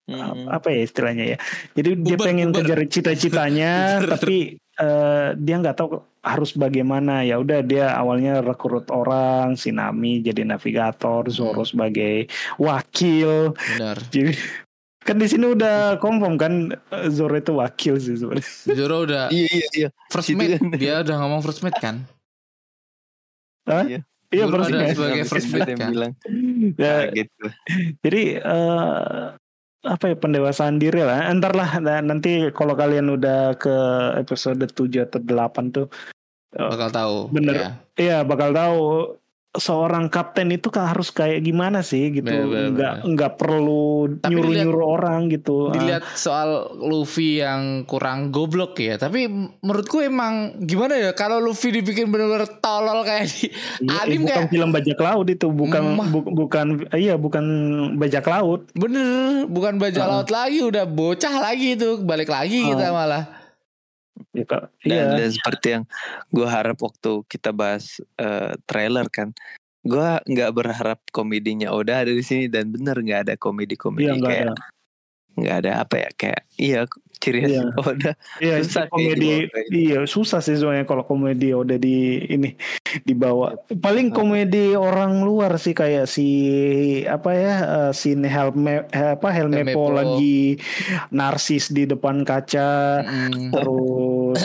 [0.07, 0.47] Mm-mm.
[0.47, 1.39] apa ya istilahnya ya?
[1.75, 5.89] Jadi dia pengen kejar cita-citanya, tapi eh, dia nggak tahu
[6.21, 7.21] harus bagaimana.
[7.21, 11.69] Ya udah dia awalnya rekrut orang, si Nami jadi navigator, Zoro Hmm.
[11.69, 13.53] sebagai wakil.
[13.53, 13.97] Benar.
[14.13, 14.33] Jadi
[15.01, 18.49] kan di sini udah confirm kan eh, Zoro itu wakil sih sebenarnya.
[18.69, 19.89] Zoro udah Iya iya iya.
[20.09, 20.57] first Situ mate.
[20.57, 20.65] kan.
[20.77, 22.05] Dia udah ngomong first mate kan?
[23.65, 23.85] Hah?
[23.87, 24.01] Iya.
[24.29, 24.95] Iya Zoro first ada mate.
[24.95, 25.91] sebagai first mate yang kan?
[25.91, 26.13] bilang
[26.77, 27.53] Ya, tuh.
[28.01, 29.25] Jadi eh,
[29.85, 31.29] apa ya pendewasaan diri lah.
[31.33, 33.77] Entar lah nah, nanti kalau kalian udah ke
[34.21, 35.89] episode 7 atau 8 tuh
[36.51, 37.17] Bakal tahu.
[37.31, 37.55] Bener.
[37.55, 37.71] Ya.
[37.95, 38.81] Iya bakal tahu
[39.53, 42.23] seorang kapten itu kan harus kayak gimana sih gitu.
[42.25, 43.11] Bener, nggak bener.
[43.11, 43.87] nggak perlu
[44.17, 45.57] Tapi nyuruh dilihat- nyuruh orang gitu.
[45.67, 49.27] Ah, Dilihat soal Luffy yang kurang goblok ya, tapi
[49.59, 53.51] menurutku emang gimana ya kalau Luffy dibikin bener-bener tolol kayak di
[53.83, 57.45] Iya, anime bukan kayak- film bajak laut itu bukan bu- bukan iya bukan
[57.97, 58.71] bajak laut.
[58.73, 60.11] Bener bukan bajak Ah.
[60.13, 62.69] laut lagi udah bocah lagi itu balik lagi Ah.
[62.71, 63.23] kita malah
[64.37, 64.63] ya, Kak.
[64.83, 65.85] Dan, iya dan seperti yang
[66.31, 69.35] gue harap waktu kita bahas eh, trailer kan,
[69.81, 74.29] gue nggak berharap komedinya Oda ada di sini dan bener nggak ada komedi-komedi iya nggak
[74.29, 74.55] kayak ada
[75.41, 76.81] nggak ada apa ya kayak iya
[77.21, 77.63] ciri khas Iya.
[77.85, 79.59] Oda Iya, Susah sih komedi gitu.
[79.71, 82.57] iya susah sih soalnya kalau komedi udah di ini
[83.03, 83.55] dibawa.
[83.71, 86.29] Paling komedi orang luar sih kayak si
[87.05, 89.85] apa ya eh, si Helme apa Helmepo Helmepo.
[89.93, 90.57] lagi
[91.11, 93.53] narsis di depan kaca Mm.
[93.53, 94.41] terus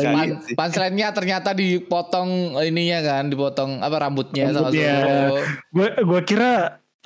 [0.42, 4.94] sih punchline-nya ternyata dipotong ininya kan, dipotong apa rambutnya sama Rambutnya.
[4.98, 5.38] Zoro.
[5.70, 6.52] gue gue kira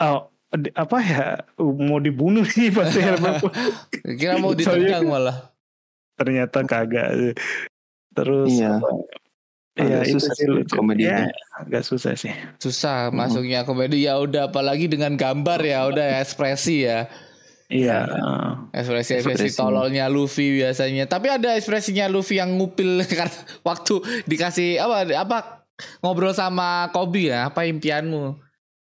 [0.01, 1.25] oh, apa ya
[1.61, 3.03] mau dibunuh sih pasti.
[4.21, 5.51] Kira mau ditendang malah.
[6.15, 7.35] ternyata kagak.
[8.15, 8.79] Terus Iya.
[8.79, 8.91] apa,
[9.75, 11.27] Agak Iya itu susah sih komedinya.
[11.27, 12.31] Ya, agak susah sih.
[12.63, 17.11] Susah masuknya komedi ya udah apalagi dengan gambar ya udah ekspresi ya.
[17.67, 18.07] Iya.
[18.71, 19.59] Ekspresi ekspresi Ekspresi.
[19.59, 21.11] tololnya Luffy biasanya.
[21.11, 23.35] Tapi ada ekspresinya Luffy yang ngupil karena
[23.67, 23.99] waktu
[24.31, 25.39] dikasih apa apa
[26.07, 28.39] ngobrol sama Kobe ya, apa impianmu?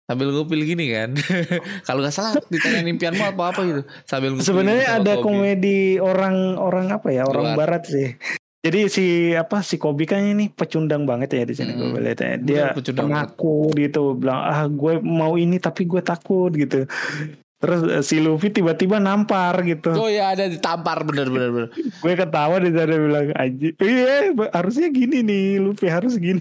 [0.08, 1.12] Sambil ngupil gini kan.
[1.86, 3.82] Kalau nggak salah ditanya impianmu apa apa gitu.
[4.02, 5.22] Sambil Sebenarnya sama ada Kobe.
[5.22, 7.56] komedi orang-orang apa ya orang Luar.
[7.58, 8.16] barat sih.
[8.58, 11.92] Jadi si apa si Kobe kan ini pecundang banget ya di sini Hmm.
[11.92, 12.32] gue lihat ya.
[12.34, 16.88] Dia pecundang penakut gitu, bilang ah gue mau ini tapi gue takut gitu.
[17.58, 19.90] Terus eh, si Luffy tiba-tiba nampar gitu.
[19.92, 21.68] Oh ya ada ditampar bener bener bener.
[22.02, 26.38] Gue ketawa di sana bilang aja, iya harusnya gini nih Luffy harus gini.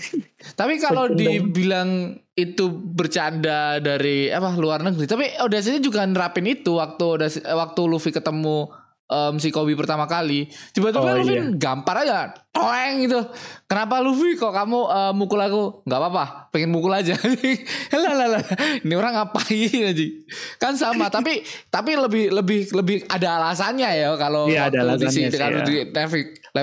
[0.53, 7.01] Tapi kalau dibilang itu bercanda dari apa luar negeri, tapi Audacity juga nerapin itu waktu
[7.03, 8.69] Audacity- waktu Luffy ketemu
[9.07, 10.45] em, si Kobe pertama kali.
[10.69, 11.49] Tiba-tiba Oh, Luffy iya.
[11.51, 13.25] gampar aja, toeng gitu.
[13.65, 15.63] Kenapa Luffy kok kamu eh, mukul aku?
[15.81, 17.13] Nggak apa-apa, pengen mukul aja.
[17.93, 18.43] lah lah lah.
[18.79, 20.05] Ini orang ngapain aja?
[20.55, 25.07] Kan sama, tapi tapi lebih lebih lebih ada alasannya ya kalau Iya, ada waktu di
[25.09, 25.65] sih, kalau ya.
[25.65, 26.15] di live,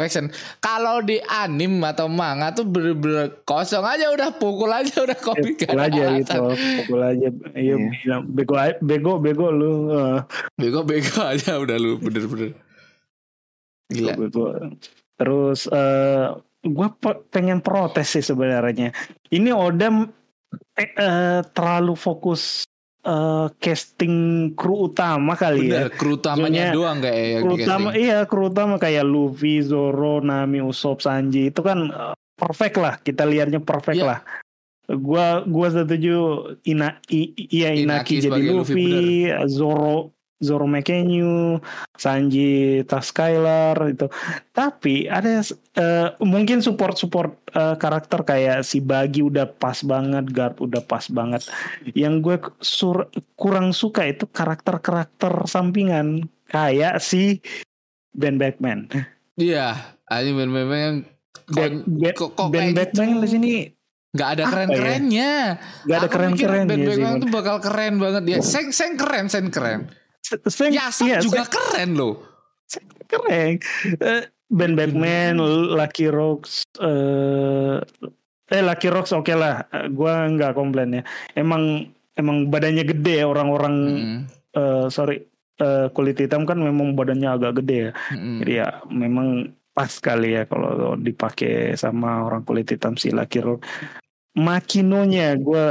[0.03, 0.27] action.
[0.59, 5.79] Kalau di anim atau manga tuh bener-bener kosong aja udah pukul aja udah kopi Pukul
[5.79, 6.40] aja gitu,
[6.83, 7.29] pukul aja.
[7.53, 8.16] Iya, Iya.
[8.20, 9.73] bego bego bego lu.
[9.90, 10.18] eh,
[10.55, 12.59] Bego-bego aja udah lu bener-bener.
[13.87, 14.16] Gila.
[14.16, 14.44] bego.
[15.14, 16.27] Terus eh
[16.64, 16.88] gue
[17.29, 18.90] pengen protes sih sebenarnya.
[19.35, 19.90] Ini Oda
[20.79, 22.62] eh, eh, terlalu fokus
[23.03, 24.14] eh, casting
[24.55, 25.90] kru utama kali ya.
[25.90, 30.23] Bener, kru utamanya Maksudnya, doang kayak yang Kru utama iya kru utama kayak Luffy, Zoro,
[30.23, 32.94] Nami, Usopp, Sanji itu kan eh, perfect lah.
[33.03, 34.07] Kita lihatnya perfect Iya.
[34.07, 34.20] lah.
[34.85, 36.16] Gua gua setuju
[36.68, 39.03] Ina i, iya Inaki Inaki, jadi Luffy, Luffy,
[39.51, 41.62] Zoro Zoro Mekenyu,
[41.94, 44.11] Sanji Skylar itu.
[44.51, 50.83] Tapi ada eh, mungkin support-support eh, karakter kayak si Bagi udah pas banget, Garp udah
[50.83, 51.47] pas banget.
[51.92, 57.38] Yang gue sur- kurang suka itu karakter-karakter sampingan kayak si
[58.11, 58.90] Ben Batman.
[59.35, 59.75] Iya,
[60.07, 60.97] aja bener-bener yang
[61.51, 63.23] Ben, Ben, kok- kok Ben Batman gitu?
[63.23, 63.51] di sini
[64.14, 64.47] nggak ada ya?
[64.47, 65.33] keren-kerennya.
[65.85, 66.87] gak ada keren-keren Ben ya.
[66.87, 68.38] Batman tuh bakal keren banget dia.
[68.40, 69.90] Seng Seng keren, Seng keren.
[70.25, 72.25] Seng, Yasam iya, juga keren loh.
[73.05, 73.61] keren.
[74.01, 75.37] Eh, Ben Batman,
[75.77, 77.77] Lucky Rocks, eh,
[78.49, 79.69] eh Lucky Rocks oke lah.
[79.69, 81.03] Eh, Gua nggak komplain ya.
[81.37, 83.75] Emang emang badannya gede ya orang-orang.
[83.77, 84.21] Mm-mm.
[84.57, 85.21] eh, sorry,
[85.61, 87.93] eh, kulit hitam kan memang badannya agak gede ya.
[88.17, 88.37] Mm-mm.
[88.41, 89.29] Jadi ya memang
[89.75, 93.67] pas kali ya kalau dipakai sama orang kulit hitam si Lucky Rock.
[94.39, 95.67] Makinonya gue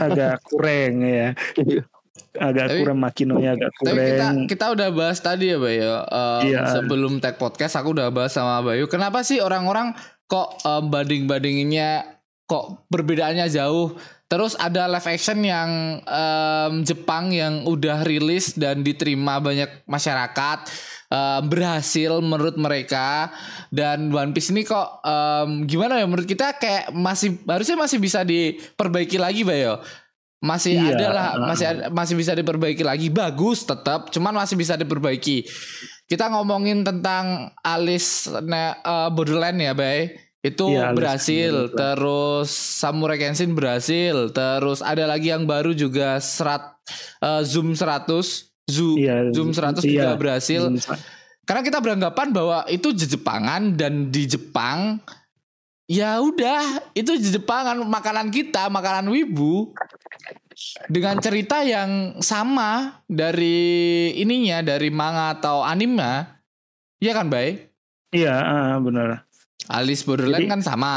[0.00, 1.36] agak kurang ya.
[2.36, 4.36] Agak Tapi- kurang makinonya agak Tapi kita kurang.
[4.44, 5.88] kita udah bahas tadi ya Bayu.
[6.04, 6.62] Um, Iya.
[6.72, 8.84] Sebelum tag podcast aku udah bahas sama Bayu.
[8.86, 13.96] Kenapa sih orang-orang kok um, banding-bandinginnya kok perbedaannya jauh?
[14.26, 20.66] Terus ada live action yang um, Jepang yang udah rilis dan diterima banyak masyarakat
[21.14, 23.30] um, berhasil menurut mereka
[23.70, 28.26] dan One Piece ini kok um, gimana ya menurut kita kayak masih harusnya masih bisa
[28.26, 29.78] diperbaiki lagi Bayo
[30.38, 30.92] masih Iya.
[30.92, 35.48] ada lah masih ada- masih bisa diperbaiki lagi bagus tetap cuman masih bisa diperbaiki
[36.04, 41.74] kita ngomongin tentang Alice ne- eh, Borderland ya Bay itu Iya, berhasil Borderland.
[41.74, 46.76] terus Samurai Kenshin berhasil terus ada lagi yang baru juga serat
[47.18, 50.04] eh, Zoom 100 Zoom Iya, Zoom 100 iya.
[50.04, 50.62] juga berhasil
[51.42, 55.00] karena kita beranggapan bahwa itu Jepangan dan di Jepang
[55.86, 59.70] ya udah itu Jepangan makanan kita makanan wibu
[60.86, 66.26] dengan cerita yang sama dari ininya dari manga atau anime
[66.98, 67.70] ya kan Bay
[68.08, 69.26] Iya, ah, benar.
[69.68, 70.94] Alice Borderland Jadi- kan sama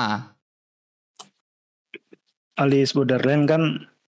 [2.56, 3.62] Alice Borderland kan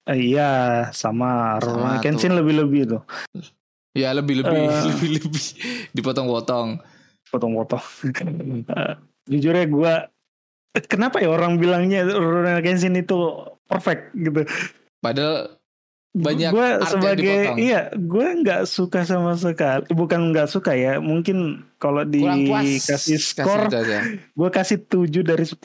[0.04, 0.50] eh, iya
[0.90, 3.02] sama, Sama Kenshin lebih-lebih tuh.
[3.92, 4.82] ya lebih lebih Eh.
[4.88, 5.44] lebih lebih
[5.92, 6.80] dipotong-potong
[7.28, 7.84] Potong-potong.
[8.72, 8.94] Eh,
[9.28, 9.92] Jujur ya gue
[10.86, 13.16] kenapa ya orang bilangnya Rurouni Kenshin itu
[13.66, 14.46] perfect gitu.
[15.02, 15.58] padahal
[16.18, 22.02] banyak gue sebagai iya gue nggak suka sama sekali bukan nggak suka ya mungkin kalau
[22.02, 23.78] dikasih skor itu
[24.34, 25.58] gue kasih 7 dari 10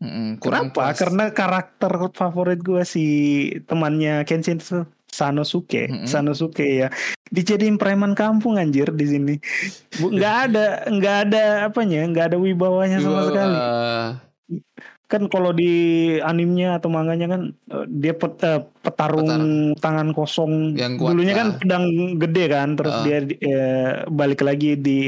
[0.00, 0.96] Mm-mm, kurang Kenapa?
[0.96, 0.96] puas.
[0.96, 3.04] Karena karakter favorit gue si
[3.68, 6.08] temannya Kenshin tuh Sanosuke, Mm-mm.
[6.08, 6.88] Sanosuke ya.
[7.28, 9.34] Dijadiin preman kampung anjir di sini.
[10.00, 13.56] Nggak ada nggak ada apanya, nggak ada wibawanya sama Gua, sekali.
[15.06, 15.70] Kan kalau di
[16.20, 19.30] animenya atau manganya kan eh, dia pet- eh, petarung
[19.76, 20.74] tangan kosong.
[20.74, 21.58] Yang kuat Dulunya kan lah.
[21.58, 21.84] pedang
[22.16, 23.02] gede kan, terus Ah.
[23.02, 24.98] dia eh, balik lagi di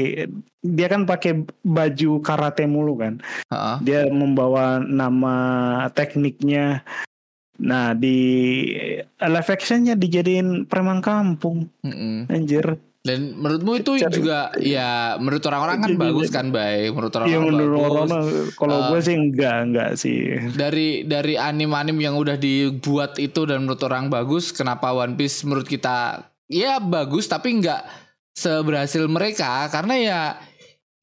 [0.59, 3.19] dia kan pakai baju karate mulu kan
[3.51, 3.77] heeh.
[3.83, 5.35] dia membawa nama
[5.91, 6.79] tekniknya
[7.59, 8.15] nah di
[9.19, 12.31] live actionnya dijadiin preman kampung Mm-mm.
[12.31, 16.87] anjir Dan menurutmu itu Cari- juga ya menurut orang-orang kan Jadi- bagus kan, Bay?
[16.87, 17.91] Menurut Iya orang-orang menurut bagus.
[17.91, 18.23] orang
[18.55, 23.59] kalau Uh, gue sih enggak enggak sih Dari dari anim-anim yang udah dibuat itu dan
[23.61, 27.81] menurut orang bagus, kenapa One Piece menurut kita ya bagus tapi nggak
[28.31, 30.19] seberhasil mereka karena ya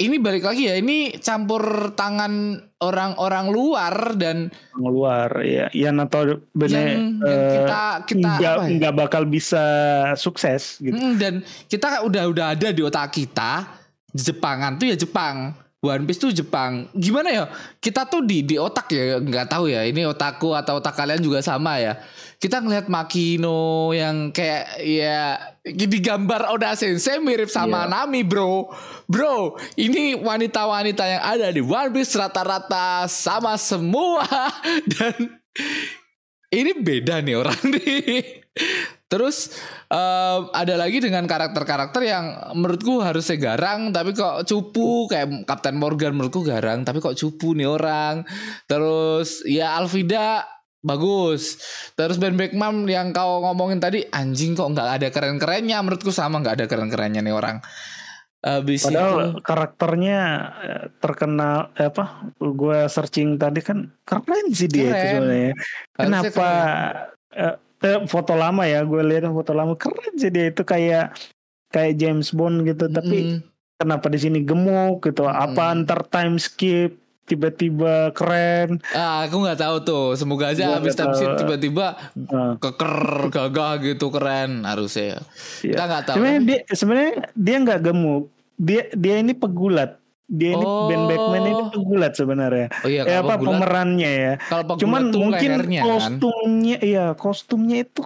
[0.01, 6.81] ini balik lagi ya ini campur tangan orang-orang luar dan keluar ya yang atau benar
[6.81, 8.71] yang, yang kita kita enggak apa ya?
[8.73, 9.65] enggak bakal bisa
[10.17, 10.97] sukses gitu.
[11.21, 13.79] Dan kita udah udah ada di otak kita
[14.11, 16.93] Jepangan tuh ya Jepang One Piece tuh Jepang.
[16.93, 17.45] Gimana ya
[17.81, 21.41] kita tuh di di otak ya nggak tahu ya ini otakku atau otak kalian juga
[21.41, 21.97] sama ya
[22.41, 27.93] kita ngelihat Makino yang kayak ya di gambar Oda Sensei mirip sama Iya.
[27.93, 28.73] Nami bro
[29.05, 34.25] bro ini wanita-wanita yang ada di One Piece rata-rata sama semua
[34.97, 35.37] dan
[36.49, 38.41] ini beda nih orang nih
[39.11, 39.51] Terus
[39.91, 46.15] em, ada lagi dengan karakter-karakter yang menurutku harusnya garang tapi kok cupu kayak Kapten Morgan
[46.15, 48.23] menurutku garang tapi kok cupu nih orang.
[48.71, 50.47] Terus ya Alvida
[50.81, 51.61] bagus.
[51.93, 56.57] Terus Ben Beckman yang kau ngomongin tadi anjing kok nggak ada keren-kerennya menurutku sama nggak
[56.57, 57.61] ada keren-kerennya nih orang.
[58.41, 60.21] Habis itu padahal karakternya
[60.59, 62.05] eh, terkenal eh, apa
[62.37, 65.09] gue searching tadi kan keren sih dia itu Keren.
[65.13, 67.37] sebenarnya harusnya Kenapa keren.
[67.37, 71.13] eh, eh, foto lama ya gue lihat foto lama keren sih dia itu kayak
[71.69, 73.39] kayak James Bond gitu tapi Mm,
[73.77, 75.73] kenapa di sini gemuk gitu apa Mm.
[75.77, 76.97] antar time skip
[77.31, 80.07] tiba-tiba keren ah, aku nggak tahu tuh.
[80.13, 81.15] Semoga aja Gua habis tahu.
[81.37, 81.95] tiba-tiba
[82.27, 82.97] Nah, keker
[83.29, 85.23] gagah gitu keren harusnya.
[85.61, 85.71] iya.
[85.71, 86.15] Kita nggak tahu.
[86.17, 88.25] sebenarnya dia sebenarnya dia nggak gemuk
[88.57, 90.87] dia dia ini pegulat dia ini Oh.
[90.87, 95.51] Ben Beckman ini pegulat sebenarnya Oh iya eh, apa pegulat- pemerannya ya Kalau cuman mungkin
[95.57, 95.87] lehernya kan.
[95.89, 98.03] kostumnya iya kostumnya itu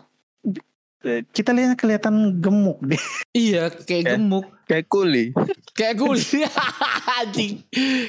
[1.30, 4.10] kita lihat kelihatan gemuk deh Iya, kayak Ya.
[4.16, 4.46] gemuk.
[4.64, 5.24] Kayak kuli.
[5.76, 6.24] Kayak kulit.
[7.20, 7.60] Anjing.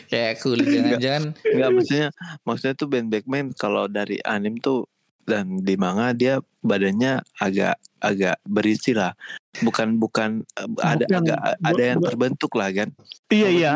[0.07, 1.23] Kayak kulit jangan-jangan.
[1.43, 2.07] Enggak maksudnya
[2.41, 4.87] maksudnya tuh Ben Beckman kalau dari anim tuh
[5.25, 9.11] dan di manga dia badannya agak agak berisi lah.
[9.59, 11.19] Bukan bukan eh, ada Bukan.
[11.25, 12.89] agak ada yang terbentuk lah kan.
[13.27, 13.73] iya iya.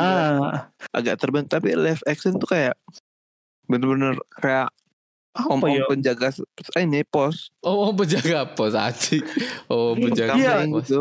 [0.93, 2.77] Agak terbentuk tapi live action tuh kayak
[3.65, 4.69] bener-bener kayak
[5.45, 6.27] om apa om ya penjaga
[6.77, 9.23] ini pos Oh, oh, penjaga pos anjing.
[9.67, 10.67] Oh, penjaga Iya.
[10.67, 10.83] pos.
[10.83, 10.99] gitu.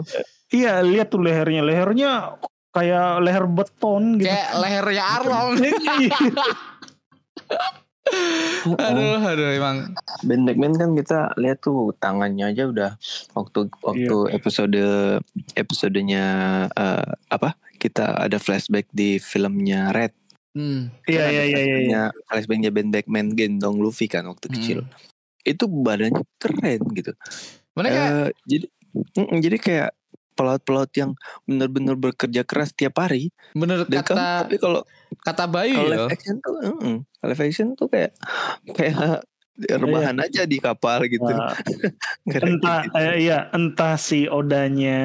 [0.51, 2.11] iya lihat tuh lehernya lehernya
[2.70, 5.51] kayak leher beton gitu Kayak lehernya Arlong.
[8.79, 9.92] aduh, aduh emang.
[10.24, 12.90] Ben Beckman kan kita lihat tuh tangannya aja udah
[13.35, 14.81] waktu waktu episode
[15.55, 16.24] episodenya
[16.68, 20.12] eh, apa kita ada flashback di filmnya Red
[20.59, 20.90] Hmm.
[21.07, 24.55] iya iya iya iya flashbacknya flashbacknya Ben Beckman gendong Luffy kan waktu Hmm.
[24.59, 24.79] kecil
[25.47, 27.14] itu badannya keren gitu
[27.79, 28.66] Mana kayak Eh, jadi
[29.14, 29.90] mm, jadi kayak
[30.35, 31.14] pelaut-pelaut yang
[31.47, 34.83] benar-benar bekerja keras tiap hari bener dan kata tapi kalau
[35.23, 35.99] kata Bayu kalau ya.
[35.99, 38.12] live action tuh mm, live action tuh kayak
[38.75, 39.23] kayak
[39.59, 41.27] rebahan aja di kapal gitu
[42.29, 42.99] Nah, entah gitu.
[42.99, 45.01] eh, iya entah si Odanya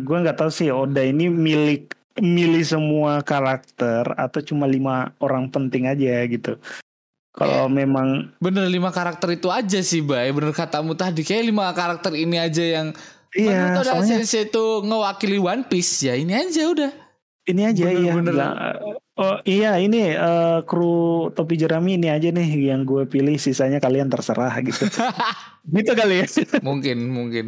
[0.00, 5.88] gue nggak tahu sih Oda ini milik milih semua karakter atau cuma lima orang penting
[5.88, 6.60] aja gitu.
[7.30, 10.34] Kalau memang Bener lima karakter itu aja sih, Bay.
[10.34, 11.22] Bener katamu tadi.
[11.22, 12.86] Kayak lima karakter ini aja yang
[13.32, 16.02] iya menurut soalnya Sensei itu ngewakili One Piece.
[16.04, 16.92] Ya ini aja udah.
[17.48, 18.14] ini aja iya.
[18.14, 18.78] bener-bener- Nggak-
[19.18, 23.38] oh iya ini eh, kru topi jerami ini aja nih yang gue pilih.
[23.38, 24.86] Sisanya kalian terserah gitu.
[25.70, 26.26] Gitu kali ya.
[26.64, 27.46] Mungkin, mungkin,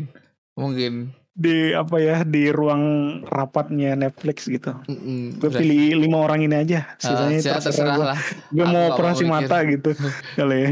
[0.53, 1.11] mungkin.
[1.35, 2.83] Di apa ya di ruang
[3.25, 7.95] rapatnya Netflix gitu Mm-mm, gue pilih lima orang ini aja Ah, sisanya saya terserah, terserah
[7.95, 8.07] gue.
[8.07, 8.21] lah.
[8.51, 9.91] gue mau operasi mau mata gitu
[10.39, 10.71] kali ya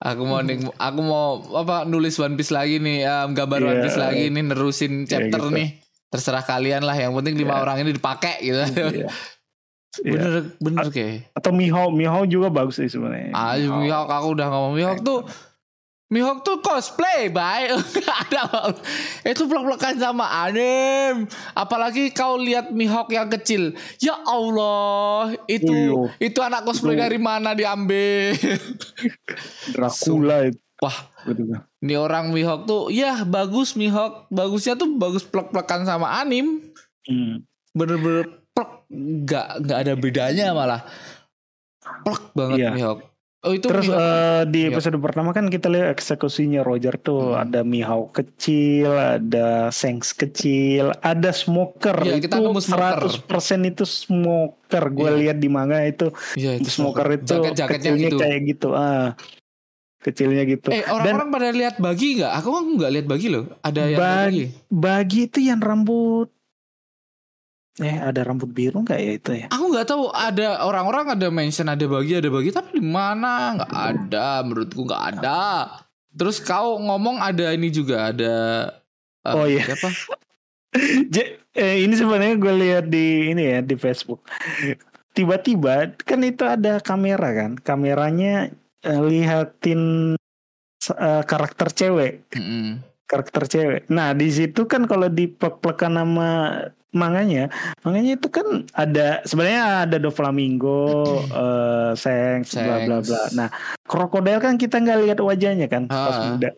[0.00, 3.68] Aku mau nik, aku mau apa nulis One Piece lagi nih, em, gambar Iya.
[3.68, 5.54] One Piece lagi nih, nerusin Iya, chapter gitu.
[5.54, 5.68] nih.
[6.10, 7.62] Terserah kalian lah, yang penting lima Iya.
[7.62, 8.58] orang ini dipakai gitu.
[8.66, 9.06] Iya.
[9.94, 10.16] Iya.
[10.16, 11.30] bener, bener kayak.
[11.32, 13.76] atau Mihawk Mihawk juga bagus sih sebenarnya Ah, Mihawk.
[13.78, 15.20] Mihawk aku udah ngomong Mihawk tuh
[16.12, 17.72] Mihawk tuh cosplay, baik.
[17.96, 18.44] Nggak ada.
[19.24, 21.24] Itu plek-plekan sama anime.
[21.56, 23.72] Apalagi kau lihat Mihawk yang kecil.
[23.96, 26.12] Ya Allah, itu Iya.
[26.20, 28.36] itu anak cosplay dari mana diambil?
[29.72, 30.60] Dracula itu.
[30.82, 30.98] Wah,
[31.78, 34.28] ini orang Mihawk tuh, ya bagus Mihawk.
[34.28, 36.74] Bagusnya tuh bagus plek-plekan sama anime.
[37.08, 37.40] Hmm.
[37.72, 38.84] Bener-bener plek.
[38.92, 40.84] Nggak, nggak ada bedanya malah.
[42.04, 42.70] Plek banget Iya.
[42.74, 43.00] Mihawk.
[43.42, 44.70] Oh itu Terus eh, di Iya.
[44.70, 47.42] episode pertama kan kita lihat eksekusinya Roger tuh Hmm.
[47.42, 53.02] ada Mihawk kecil, ada Sengs kecil, ada Smoker Iya, itu kita nemu Smoker.
[53.02, 54.84] 100% itu Smoker.
[54.88, 55.18] Gue Iya.
[55.18, 58.18] lihat di manga itu Iya, itu Smoker itu Jaket-jaketnya kecilnya gitu.
[58.22, 58.68] kayak gitu.
[58.72, 59.18] Ah.
[59.98, 60.68] Kecilnya gitu.
[60.70, 62.32] Eh orang-orang pada lihat bagi nggak?
[62.36, 63.44] Aku nggak lihat bagi loh.
[63.60, 64.44] Ada yang Bagi.
[64.68, 66.30] Bagi itu yang rambut
[67.80, 69.46] Eh ada rambut biru nggak ya itu ya?
[69.48, 73.72] Aku nggak tahu ada orang-orang ada mention ada bagi ada bagi tapi di mana nggak
[73.72, 75.72] ada menurutku nggak ada.
[76.12, 78.34] Terus kau ngomong ada ini juga ada
[79.24, 79.64] eh, Oh, iya.
[79.64, 79.88] siapa?
[81.12, 84.20] J- eh, ini sebenarnya gue lihat di ini ya di Facebook.
[85.12, 90.12] Tiba-tiba kan itu ada kamera kan, kameranya eh, lihatin
[90.92, 92.84] eh, karakter cewek, Mm-mm.
[93.04, 93.88] karakter cewek.
[93.88, 96.28] Nah di situ kan kalau diplek-plekan nama
[96.92, 97.48] manganya,
[97.80, 100.92] manganya itu kan ada sebenarnya ada Doflamingo,
[101.24, 103.20] eh Sengs, bla bla bla.
[103.26, 103.34] Sengs.
[103.34, 103.48] Nah
[103.82, 106.50] krokodil kan kita nggak lihat wajahnya kan pas Ah, muda.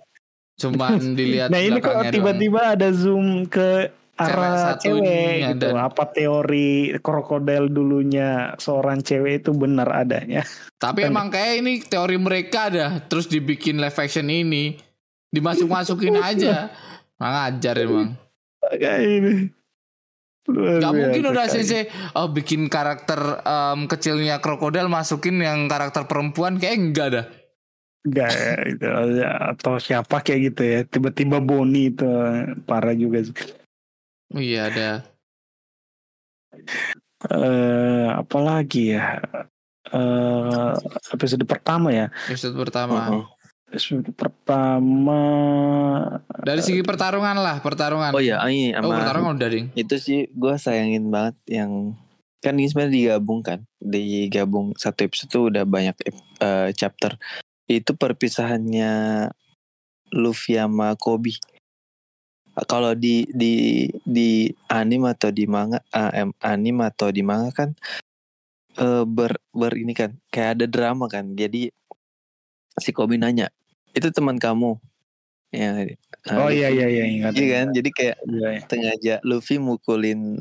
[0.55, 5.75] Cuman dilihat Nah ini kok tiba-tiba ada zoom ke arah cewek gitu.
[5.75, 5.91] ada.
[5.91, 10.47] Apa teori krokodil dulunya seorang cewek itu benar adanya?
[10.79, 13.03] Tapi emang kayak ini teori mereka dah.
[13.07, 14.79] Terus dibikin live action ini
[15.31, 16.71] dimasuk-masukin aja.
[17.19, 18.09] Nggak ngajar emang.
[18.79, 19.33] Kayak ini.
[20.45, 26.77] Gak mungkin udah sensei oh bikin karakter em, kecilnya krokodil masukin yang karakter perempuan kayak
[26.77, 27.27] enggak dah.
[28.05, 28.85] Enggak ya, itu
[29.17, 30.81] ya, atau siapa kayak gitu ya.
[30.85, 32.05] Tiba-tiba Boni itu
[32.69, 33.33] parah juga sih.
[34.37, 34.89] Oh iya ada.
[37.33, 39.25] Eh apalagi ya?
[39.89, 40.73] Eh
[41.17, 42.13] episode pertama ya.
[42.29, 43.09] Episode pertama.
[43.09, 43.25] Heeh.
[43.75, 45.19] Episode pertama.
[46.31, 48.15] Dari segi pertarungan lah, pertarungan.
[48.15, 49.67] Oh iya, ini Oh, pertarungan udah ding.
[49.75, 51.99] itu sih gue sayangin banget yang
[52.39, 53.67] kan ini sebenarnya digabung kan?
[53.83, 55.91] Digabung satu episode tuh udah banyak
[56.39, 57.19] eh, chapter.
[57.67, 59.27] Itu perpisahannya
[60.15, 61.35] Luffy sama Kobe.
[62.71, 67.75] Kalau di di di anime atau di manga em, anime atau di manga kan
[68.79, 71.35] eh, ber ber ini kan kayak ada drama kan?
[71.35, 71.75] Jadi
[72.79, 73.51] si Kobe nanya
[73.95, 74.77] itu teman kamu
[75.49, 75.87] ya
[76.35, 77.33] Oh iya iya iya ingat.
[77.33, 78.61] iya kan jadi kayak Iya, iya.
[78.67, 80.41] sengaja Luffy mukulin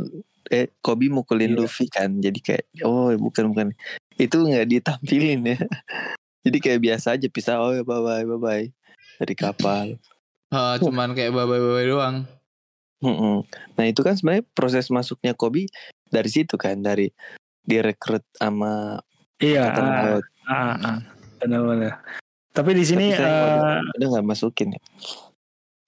[0.49, 1.57] eh Kobe mukulin Iya.
[1.59, 3.67] Luffy kan jadi kayak oh bukan bukan
[4.15, 5.57] itu nggak ditampilin ya
[6.45, 8.65] jadi kayak biasa aja pisah oh bye bye bye bye
[9.17, 9.97] dari kapal
[10.49, 12.17] Eh, cuman kayak babai-babai doang.
[12.99, 13.43] Mm-mm.
[13.75, 15.67] nah itu kan sebenarnya proses masuknya Kobe
[16.07, 17.11] dari situ kan dari
[17.61, 18.97] direkrut sama
[19.35, 19.67] Iya.
[19.67, 20.97] Ah, ah, ah.
[21.37, 21.99] Benar-benar.
[22.53, 24.81] Tapi di sini Tapi eh, udah nggak masukin ya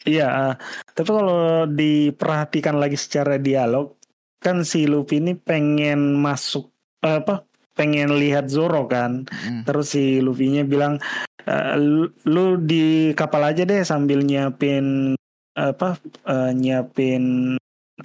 [0.06, 0.54] Iya, ah.
[0.94, 3.98] tapi kalau diperhatikan lagi secara dialog,
[4.38, 6.70] kan si Luffy ini pengen masuk
[7.02, 7.42] eh, apa?
[7.74, 9.26] Pengen lihat Zoro kan.
[9.26, 9.66] Mm.
[9.66, 11.02] Terus si Luffy-nya bilang,
[11.42, 15.18] "Eh, lu, lu di kapal aja deh sambil nyiapin
[15.58, 15.98] apa?
[16.30, 17.58] eh, nyiapin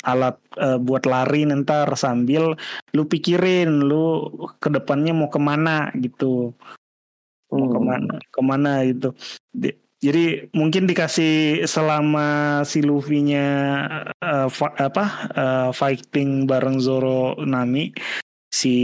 [0.06, 2.54] alat eh, buat lari ntar sambil
[2.94, 4.30] lu pikirin lu
[4.62, 6.54] ke depannya mau ke mana gitu
[7.52, 7.74] mau Hmm.
[7.74, 9.08] ke mana ke mana gitu.
[9.50, 13.46] Di- jadi mungkin dikasih selama si Luffy-nya
[14.48, 15.04] fa- apa
[15.36, 17.92] eh, fighting bareng Zoro Nami
[18.50, 18.74] si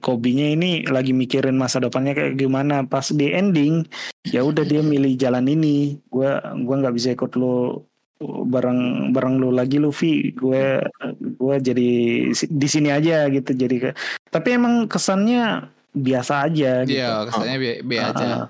[0.00, 2.88] Kobe-nya ini lagi mikirin masa depannya kayak gimana.
[2.88, 3.84] Pas di ending
[4.26, 6.00] ya udah dia milih jalan ini.
[6.08, 7.84] Gua gua nggak bisa ikut lu
[8.22, 10.30] bareng bareng lu lagi Luffy.
[10.32, 10.78] Gue
[11.20, 11.90] gue jadi
[12.32, 13.50] di sini aja gitu.
[13.52, 13.92] Jadi
[14.30, 18.26] tapi emang kesannya biasa aja gitu Iya, kesannya B, B aja.
[18.26, 18.44] Ah,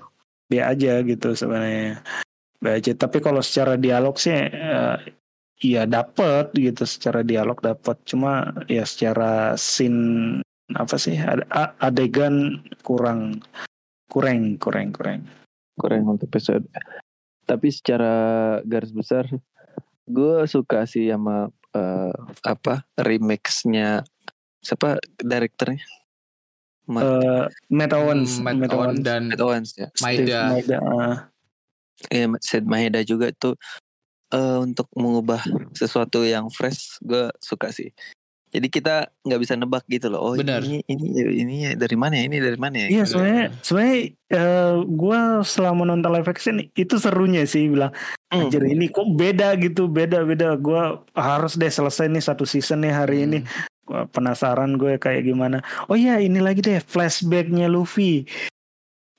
[0.47, 1.99] B aja gitu sebenarnya.
[2.63, 2.91] B aja.
[2.95, 4.95] Tapi kalau secara dialog sih eh,
[5.59, 7.99] ya dapet gitu secara dialog dapet.
[8.07, 10.39] Cuma ya secara scene
[10.73, 11.45] apa sih ad-
[11.83, 13.43] adegan kurang
[14.07, 15.21] kurang kurang kurang.
[15.73, 16.63] kurang untuk episode
[17.49, 18.13] tapi secara
[18.61, 19.25] garis besar
[20.05, 22.13] gue suka sih sama eh,
[22.45, 24.05] apa remix-nya
[24.61, 25.81] siapa direkturnya
[26.85, 29.01] Ma- Eh Matt Owens, Hmm, Matt Matt Owen Owens.
[29.01, 30.41] dan Matt Owens ya Maeda.
[30.49, 30.77] Maeda.
[32.05, 33.55] Iya, Sid Maeda juga tuh
[34.29, 35.39] eh, untuk mengubah
[35.71, 37.93] sesuatu yang fresh gue suka sih
[38.49, 40.21] Jadi kita nggak bisa nebak gitu loh.
[40.21, 40.61] Oh Benar.
[40.61, 41.05] ini ini
[41.35, 42.23] ini dari mana ya?
[42.23, 42.87] Ini dari mana ya?
[42.87, 43.09] Iya Gitu.
[43.11, 43.97] sebenarnya sebenarnya
[44.29, 47.89] eh, gue selama nonton live action itu serunya sih bilang
[48.27, 48.45] Hmm.
[48.45, 50.81] anjir ini kok beda gitu beda beda gue
[51.11, 53.27] harus deh selesai nih satu season nih hari Hmm.
[53.27, 58.23] ini Gua penasaran gue kayak gimana oh iya ini lagi deh flashbacknya Luffy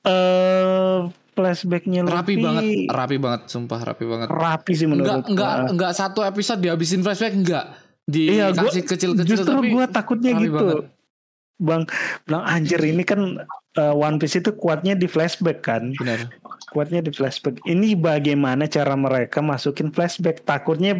[0.03, 0.99] eh
[1.35, 4.29] flashbacknya Luffy Rapi banget, rapi banget, sumpah rapi banget.
[4.31, 5.69] rapi sih Enggak, menurut enggak, gua.
[5.69, 7.67] enggak satu episode dihabisin flashback enggak.
[8.07, 10.85] Iya, gua- Dikasih kecil-kecil Justru tapi gue takutnya gitu banget.
[11.57, 11.83] bang
[12.23, 13.21] bilang anjir ini kan
[13.75, 16.31] eh, One Piece itu kuatnya di flashback kan benar.
[16.69, 17.59] kuatnya di flashback.
[17.65, 20.43] Ini bagaimana cara mereka masukin flashback?
[20.43, 20.95] Takutnya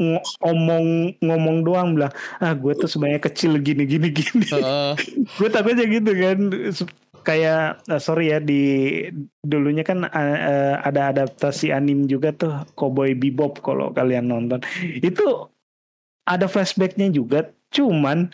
[0.00, 4.46] ngomong ngomong doang bilang ah gue tuh sebenarnya kecil gini gini gini.
[4.48, 4.92] Heeh.
[5.38, 6.38] gue takutnya gitu kan.
[7.20, 8.62] Kayak eh, sorry ya di
[9.44, 14.64] dulunya kan eh, ada adaptasi anim juga tuh Cowboy Bebop kalau kalian nonton.
[14.80, 15.52] Itu
[16.24, 17.52] ada flashbacknya juga.
[17.70, 18.32] Cuman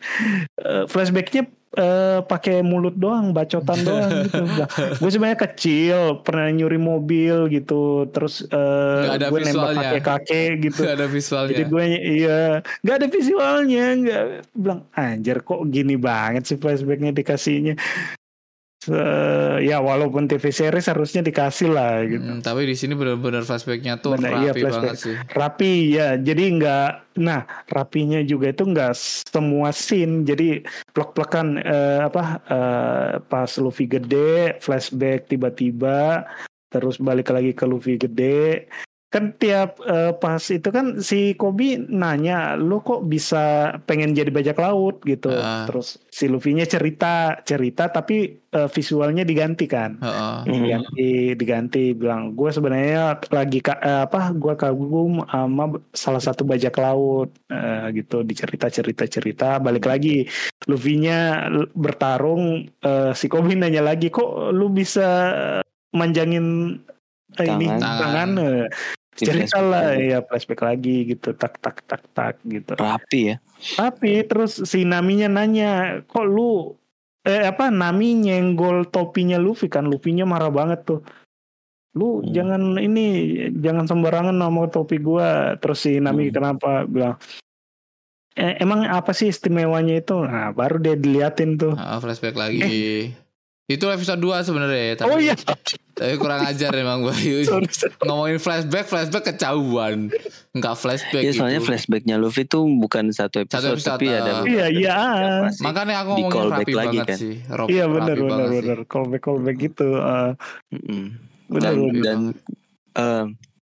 [0.62, 4.42] eh, flashbacknya eh, pakai mulut doang, bacotan doang gitu.
[5.02, 9.82] gue sebenarnya kecil, pernah nyuri mobil gitu, terus eh, Nggak ada gue nembak visualnya.
[9.82, 10.80] kakek kakek gitu.
[10.86, 11.50] Gak ada visualnya.
[11.52, 11.84] Jadi gue
[12.22, 12.40] iya
[12.80, 14.22] nggak ada visualnya, nggak
[14.54, 17.74] bilang anjir kok gini banget sih flashbacknya dikasihnya.
[18.86, 18.94] Se-
[19.60, 22.22] ya walaupun TV series harusnya dikasih lah gitu.
[22.22, 24.74] Hmm, tapi di sini benar-benar flashbacknya tuh Benar, rapi iya, flashback.
[24.86, 25.14] banget sih.
[25.34, 28.92] rapi ya jadi nggak nah rapinya juga itu nggak
[29.26, 30.62] semua scene jadi
[30.92, 36.28] plek-plekan eh, apa eh, pas Luffy gede flashback tiba-tiba
[36.68, 38.68] terus balik lagi ke Luffy gede
[39.16, 43.44] kan tiap eh, pas itu kan si Kobe nanya lu kok bisa
[43.82, 45.64] pengen jadi bajak laut gitu Ah.
[45.64, 50.36] terus si Luffy-nya cerita cerita tapi eh, visualnya diganti kan Heeh.
[50.42, 50.52] Hmm.
[50.54, 56.76] diganti diganti bilang gue sebenarnya lagi ka- eh, apa gue kagum sama salah satu bajak
[56.76, 60.28] laut eh, gitu dicerita cerita cerita balik lagi
[60.64, 62.44] Luffy-nya bertarung
[62.76, 65.08] eh, si Kobe nanya lagi kok lu bisa
[65.90, 66.76] manjangin
[67.34, 67.80] eh, ini Tangan.
[67.80, 68.30] tangan
[69.16, 73.36] cerita lah ya flashback lagi gitu tak tak tak tak gitu Rapi ya.
[73.74, 76.76] tapi terus si Naminya nanya, kok lu
[77.24, 81.00] eh apa Nami nyenggol topinya Luffy kan Luffy-nya marah banget tuh.
[81.96, 82.30] Lu Hmm.
[82.30, 83.06] jangan ini
[83.56, 85.56] jangan sembarangan nama topi gua.
[85.58, 86.34] Terus si Nami Hmm.
[86.36, 87.16] kenapa bilang
[88.36, 90.12] "Eh, emang apa sih istimewanya itu?
[90.22, 91.72] Nah, baru dia diliatin tuh.
[91.72, 93.16] Ah, flashback lagi.
[93.66, 95.34] Itu episode 2 sebenarnya ya, tapi, oh iya,
[95.90, 97.42] tapi kurang ajar emang Bayu.
[97.50, 97.98] sorry, sorry.
[98.00, 100.14] Ngomongin flashback, flashback kecauan.
[100.52, 101.66] Enggak flashback Ya soalnya gitu.
[101.66, 104.96] flashbacknya Luffy tuh bukan satu episode, episode, tapi uh, ada Iya, iya.
[105.50, 105.60] sih.
[105.60, 107.18] Makanya aku Di ngomongin callback rapi lagi banget kan.
[107.18, 107.34] sih.
[107.44, 108.78] Ro- Iya benar benar benar.
[108.86, 109.88] Callback callback gitu.
[109.94, 110.30] eh,
[110.70, 111.04] Mm-mm.
[111.48, 112.02] benar dan benar.
[112.02, 112.18] dan
[112.94, 113.26] em,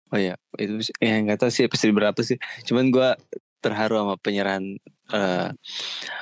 [0.06, 3.16] oh ya itu ya nggak tahu sih episode berapa sih cuman gua
[3.58, 4.76] terharu sama penyerahan
[5.10, 5.48] eh,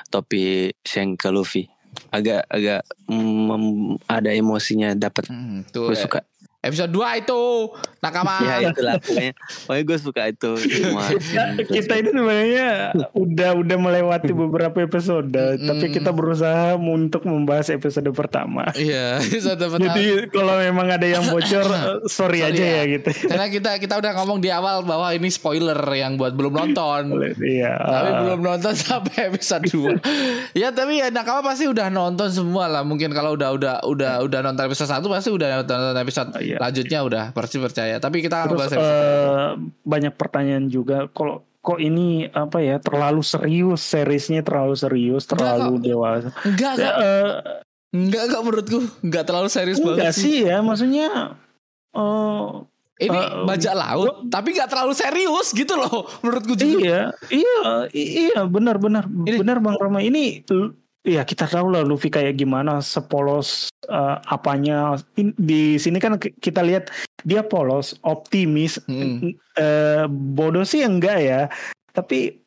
[0.07, 0.43] topi
[0.81, 1.67] Shank ke Luffy
[2.11, 6.23] agak agak mm, ada emosinya dapat Hmm, tuh gue suka
[6.65, 7.41] episode 2 itu
[8.01, 8.41] nakama.
[8.41, 9.33] ya itulah pokoknya
[9.65, 11.05] pokoknya gue suka itu semua
[11.35, 12.69] Ya, kita ini sebenarnya
[13.11, 18.71] udah udah melewati beberapa episode, tapi kita berusaha untuk membahas episode pertama.
[18.77, 19.91] Iya, episode pertama.
[19.91, 21.65] Jadi kalau memang ada yang bocor,
[22.07, 22.75] sorry, Sorry aja ya.
[22.83, 23.09] ya, gitu.
[23.27, 27.19] Karena kita kita udah ngomong di awal bahwa ini spoiler yang buat belum nonton.
[27.35, 27.73] Iya.
[27.75, 32.67] Tapi eh, belum nonton sampai episode 2 Ya tapi ya nakama pasti udah nonton semua
[32.67, 36.59] lah Mungkin kalau udah udah udah udah nonton episode 1 Pasti udah nonton episode Iya.
[36.63, 39.49] lanjutnya udah Pasti percaya Tapi kita Terus episode eh,
[39.83, 41.11] banyak pertanyaan juga.
[41.11, 46.29] Kalau kok ini apa ya terlalu serius, seriesnya terlalu serius, terlalu dewasa.
[46.45, 47.31] Enggak Ya, enggak eh,
[47.95, 51.35] Enggak enggak menurutku Enggak terlalu serius enggak banget sih ya, maksudnya.
[51.95, 57.01] Oh, Ini eh, bajak laut Tapi enggak terlalu serius gitu loh Menurutku juga Iya,
[57.31, 57.59] iya,
[57.91, 59.99] iya, benar, benar, Ini- benar, Bang Rama.
[59.99, 60.43] Ini,
[61.05, 64.97] l- ya kita tahu lah Luffy kayak gimana, sepolos eh, apanya.
[65.15, 66.89] In- Di sini kan ki- kita lihat
[67.21, 69.33] dia polos, optimis, Hmm.
[69.55, 71.41] eh, bodoh sih enggak ya,
[71.91, 72.41] tapi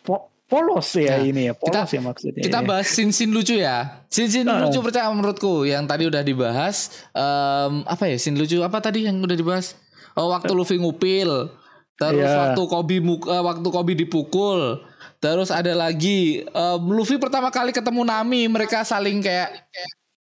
[0.00, 2.42] po- polos ya Nah, ini ya, polos kita- ya maksudnya.
[2.42, 2.66] Kita ya.
[2.66, 4.06] bahas sin-sin lucu ya.
[4.08, 4.62] Sin-sin Ah.
[4.62, 7.04] lucu percaya menurutku yang tadi udah dibahas.
[7.12, 9.74] Em, apa ya sin lucu apa tadi yang udah dibahas?
[10.14, 11.50] Oh waktu Luffy ngupil.
[11.98, 12.54] Terus Iya.
[12.54, 14.78] waktu eh, waktu Kobe dipukul.
[15.18, 19.66] Terus ada lagi em, Luffy pertama kali ketemu Nami, mereka saling kayak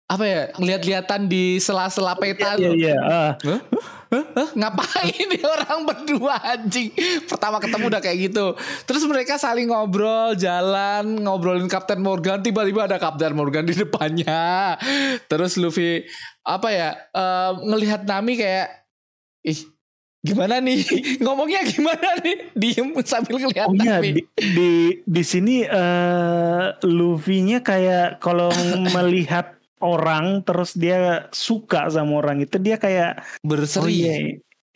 [0.08, 2.74] apa ya ngeliat-liatan di sela-sela peta Iya, tuh.
[2.80, 3.32] iya, ah.
[4.56, 6.96] Ngapain nih orang berdua anjing?
[7.28, 8.56] Pertama ketemu udah kayak gitu.
[8.88, 14.80] Terus mereka saling ngobrol Jalan Ngobrolin Kapten Morgan Tiba-tiba ada Kapten Morgan di depannya.
[15.28, 16.08] Terus Luffy
[16.48, 18.88] Apa ya eh, Ngelihat Nami kayak
[19.44, 19.60] Ih
[20.28, 20.80] Gimana nih?
[21.24, 22.52] Ngomongnya gimana nih?
[22.52, 23.72] Diem sambil kelihatan.
[23.72, 24.12] Oh iya tapi.
[24.12, 24.72] di di,
[25.02, 28.52] di sini eh Luffy-nya kayak kalau
[28.96, 33.94] melihat orang terus dia suka sama orang itu dia kayak oh berseri.
[33.94, 34.16] iya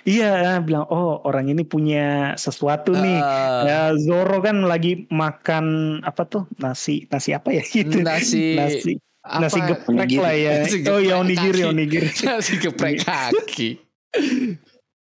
[0.01, 3.17] iya bilang oh orang ini punya sesuatu nih.
[3.17, 5.65] Ah, Ya Zoro kan lagi makan
[6.01, 8.91] apa tuh nasi nasi apa ya gitu Nasi- nasi
[9.21, 9.45] apa?
[9.45, 10.17] nasi geprek Onigiri.
[10.17, 11.69] lah ya Nasi oh ya geprek onigiri kaki.
[11.69, 13.69] onigiri Nasi geprek kaki.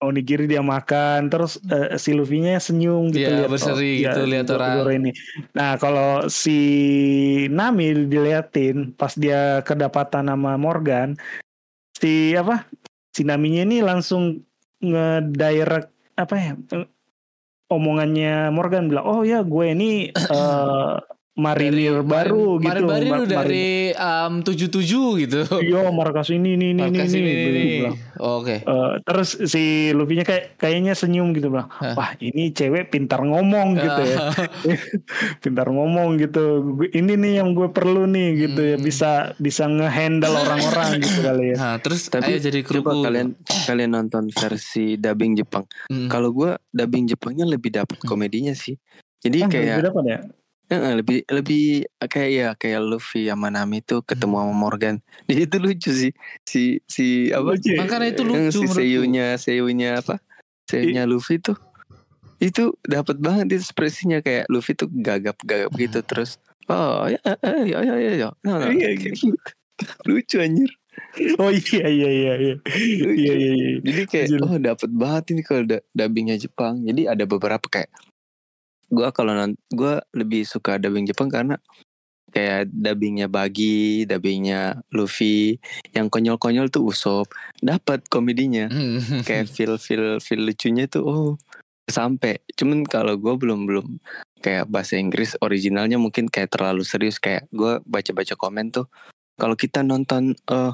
[0.05, 4.31] Onigiri dia makan terus eh, si Luffy-nya senyum gitu Iya, lihat berseri oh, gitu, ya,
[4.31, 4.77] lihat orang.
[5.01, 5.11] Ini
[5.57, 6.59] nah kalau si
[7.49, 11.17] Nami diliatin pas dia kedapatan nama Morgan
[11.97, 12.69] si apa
[13.11, 14.45] si Naminya ini langsung
[14.85, 16.53] ngedirect apa ya
[17.73, 20.95] omongannya Morgan bilang oh ya gue ini eh,
[21.35, 24.71] marinir baru gitu Marin baru Ma- dari um, 77
[25.21, 25.41] gitu.
[25.59, 27.75] Iya, markas ini ini ini Markas ini, ini, ini, ini, ini.
[27.81, 27.97] bilang.
[28.17, 28.57] Oke.
[28.61, 31.95] Eh, terus si Luffy-nya kayak kayaknya senyum gitu bilang, Hah.
[31.95, 34.19] wah ini cewek pintar ngomong gitu ya,
[35.43, 36.45] pintar ngomong gitu.
[36.77, 38.85] Gue- Ini nih yang gue perlu nih gitu ya, Hmm.
[38.85, 41.57] bisa bisa ngehandle orang-orang gitu kali ya.
[41.57, 42.79] Nah, terus Tapi ayo jadi kru.
[42.79, 43.35] Coba kalian
[43.67, 45.67] kalian nonton versi dubbing Jepang.
[45.87, 46.07] Hmm.
[46.07, 48.09] Kalau gua dubbing Jepangnya lebih dapat Hmm.
[48.09, 48.79] komedinya sih.
[49.19, 50.21] Jadi Ah, kayak ya?
[50.65, 51.65] Eh, lebih lebih
[52.01, 54.97] kayak ya kayak Luffy sama Nami tuh ketemu sama Morgan.
[55.29, 56.13] Jadi itu lucu sih.
[56.43, 57.53] Si si apa?
[57.53, 57.85] Lucu ya?
[57.85, 60.19] Makanya itu lucu si seiyunya seiyunya apa?
[60.65, 61.61] Seiyunya Luffy tuh
[62.41, 65.81] itu dapat banget itu ekspresinya kayak Luffy tuh gagap-gagap Hmm.
[65.81, 66.37] gitu terus
[66.67, 69.37] oh ya ya ya ya ya ya no, no, Iya, kayak gitu.
[70.11, 70.71] lucu anjir
[71.39, 72.55] Oh iya iya iya iya.
[72.59, 73.07] lucu.
[73.15, 73.71] Iya iya iya.
[73.81, 74.39] jadi kayak Anjir.
[74.43, 77.89] oh dapat banget ini kalau da- dubbingnya Jepang jadi ada beberapa kayak
[78.93, 79.33] gua kalau
[79.73, 81.57] gua lebih suka dubbing Jepang karena
[82.35, 85.55] kayak dubbingnya Bagi, dubbingnya Luffy,
[85.95, 87.31] yang konyol-konyol tuh Usop,
[87.63, 88.67] dapat komedinya.
[88.67, 89.23] Hmm.
[89.23, 91.31] kayak feel feel feel lucunya tuh oh
[91.85, 93.87] sampai cuman kalau gue belum belum
[94.41, 98.89] kayak bahasa Inggris originalnya mungkin kayak terlalu serius kayak gue baca baca komen tuh
[99.37, 100.73] kalau kita nonton eh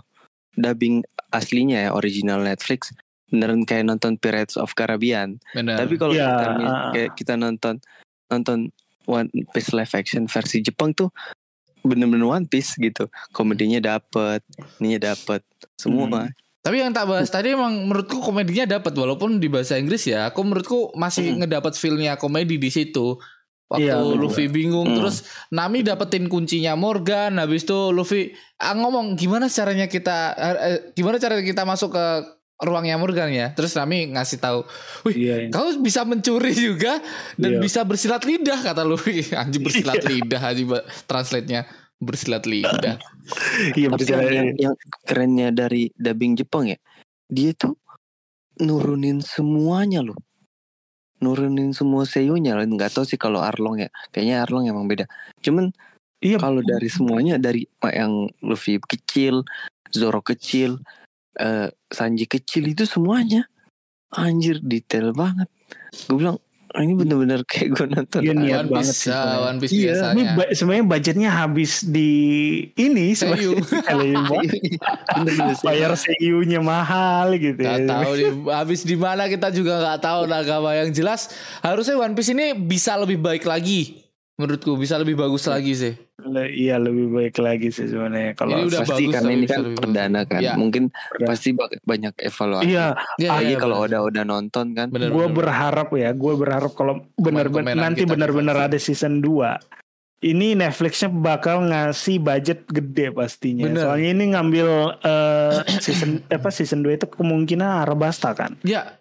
[0.55, 2.95] dubbing aslinya ya original Netflix
[3.31, 5.79] beneran kayak nonton Pirates of Caribbean Benar.
[5.81, 6.47] tapi kalau Ya, kita
[6.93, 7.79] kayak kita nonton
[8.27, 8.59] nonton
[9.07, 11.09] One Piece live action versi Jepang tuh
[11.81, 14.45] bener-bener One Piece gitu komedinya dapet
[14.79, 15.41] ininya dapet
[15.79, 16.29] semua
[16.61, 20.29] Tapi yang tak bahas tadi emang menurutku komedinya dapat walaupun di bahasa Inggris ya.
[20.29, 21.41] Aku menurutku masih Hmm.
[21.41, 23.17] ngedapat feelnya komedi di situ.
[23.65, 24.21] Waktu Iya, bener.
[24.21, 24.99] Luffy bingung Hmm.
[25.01, 30.79] terus Nami dapetin kuncinya Morgan habis itu Luffy ah, ngomong gimana caranya kita eh, eh,
[30.93, 32.05] gimana caranya kita masuk ke
[32.61, 33.51] ruangnya Morgan ya.
[33.51, 34.61] Terus Nami ngasih tahu,
[35.09, 35.49] Iya.
[35.49, 35.51] iya.
[35.51, 37.01] "Kau bisa mencuri juga
[37.35, 37.61] dan Iya.
[37.61, 39.25] bisa bersilat lidah," kata Luffy.
[39.41, 41.65] Anjing bersilat lidah anjing ba- translate-nya
[41.97, 43.01] bersilat lidah.
[43.79, 44.11] Iya Tapi betul.
[44.11, 44.75] yang, yang, yang
[45.07, 46.79] kerennya dari dubbing Jepang ya,
[47.31, 47.79] dia tuh
[48.59, 50.19] nurunin semuanya loh.
[51.21, 52.65] Nurunin semua seiyunya lah.
[52.65, 53.89] Nggak tahu sih kalau Arlong ya.
[54.11, 55.05] Kayaknya Arlong emang beda.
[55.39, 55.71] Cuman
[56.19, 56.37] Iya.
[56.37, 59.45] kalau dari semuanya dari yang Luffy kecil,
[59.93, 60.81] Zoro kecil,
[61.37, 63.47] eh, Sanji kecil itu semuanya
[64.11, 65.47] anjir detail banget.
[66.07, 66.39] Gue bilang
[66.71, 68.21] "Ah, ini bener-bener kayak gue nonton.
[68.23, 69.43] Iya, niat One banget Piece, sih ah.
[69.43, 70.35] One Piece Iya, ini biasanya.
[70.35, 72.11] ba- sebenarnya budgetnya habis di
[72.75, 73.59] ini sebenarnya
[75.67, 77.59] bayar seiyunya mahal gitu.
[77.59, 77.87] Gak ya.
[77.87, 82.31] tahu di habis di mana kita juga nggak tahu Nagama yang jelas harusnya One Piece
[82.31, 83.99] ini bisa lebih baik lagi
[84.41, 85.93] menurutku bisa lebih bagus lagi sih.
[86.19, 89.47] Le- Iya lebih baik lagi sih sebenarnya kalau Ini udah pasti bagus karena tapi ini
[89.47, 90.53] kan perdana kan Iya.
[90.55, 91.29] mungkin Perdana.
[91.29, 92.87] pasti ba- banyak evaluasi Iya,
[93.17, 95.37] Iya, apalagi iya, kalau udah udah nonton kan Bener, gue bener.
[95.37, 99.61] berharap ya, gue berharap kalau benar-benar nanti kita benar-benar ada season 2
[100.21, 103.65] ini Netflixnya bakal ngasih budget gede pastinya.
[103.65, 103.81] Bener.
[103.83, 104.69] Soalnya ini ngambil
[105.01, 108.61] eh, season apa season 2 itu kemungkinan Arabasta kan.
[108.61, 109.01] Ya,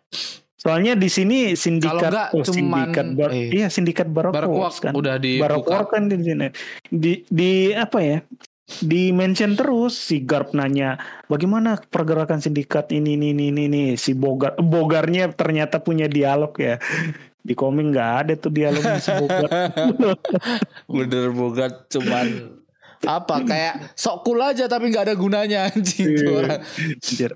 [0.59, 3.47] Soalnya di sini sindikat nggak oh, cuman- sindikat bar, eh.
[3.55, 4.91] iya sindikat Barokwak kan.
[4.91, 6.51] udah di Barokwak kan di sini.
[6.91, 8.19] Di di apa ya?
[8.69, 13.83] Di mention terus si Garp nanya bagaimana pergerakan sindikat ini ini ini ini, ini.
[13.95, 16.75] si Bogar Bogarnya ternyata punya dialog ya.
[17.39, 19.47] Di komik nggak ada tuh dialognya si Bogar.
[20.99, 22.58] bener bogat cuman
[22.99, 26.37] apa kayak sok cool aja tapi nggak ada gunanya anjing tuh Iya.
[26.37, 26.59] orang.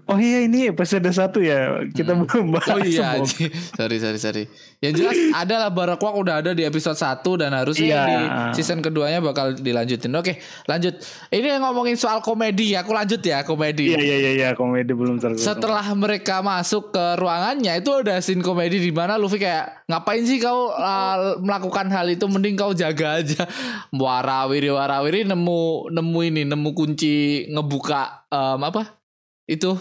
[0.06, 1.88] Oh iya ini episode satu ya.
[1.88, 2.28] Kita Hmm.
[2.28, 3.48] belum bahas Oh iya anjing.
[3.74, 4.44] Sorry sorry sorry.
[4.78, 8.04] Yang jelas ada lah Barakwak udah ada di episode 1 dan harusnya Iya.
[8.04, 8.18] di
[8.54, 10.12] season keduanya bakal dilanjutin.
[10.12, 11.00] Oke, lanjut.
[11.30, 13.90] Ini yang ngomongin soal komedi, aku lanjut ya komedi.
[13.90, 15.48] Iya iya iya iya komedi belum selesai.
[15.48, 20.38] Setelah mereka masuk ke ruangannya itu ada scene komedi di mana Luffy kayak ngapain sih
[20.38, 23.48] kau uh, melakukan hal itu mending kau jaga aja.
[23.90, 25.53] Warawiri warawiri nemu
[25.90, 29.00] nemu ini nemu kunci ngebuka em, apa?
[29.48, 29.76] Itu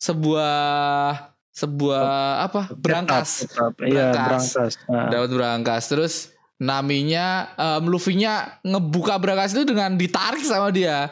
[0.00, 0.56] sebuah
[1.50, 2.08] sebuah
[2.48, 3.84] apa berangkas Tetap, tetap.
[3.84, 4.44] Iya, Berangkas.
[4.56, 4.72] berangkas.
[4.88, 6.14] Nah, dapat berangkas terus
[6.60, 11.08] Naminya um, Luffy-nya ngebuka berangkas itu dengan ditarik sama dia.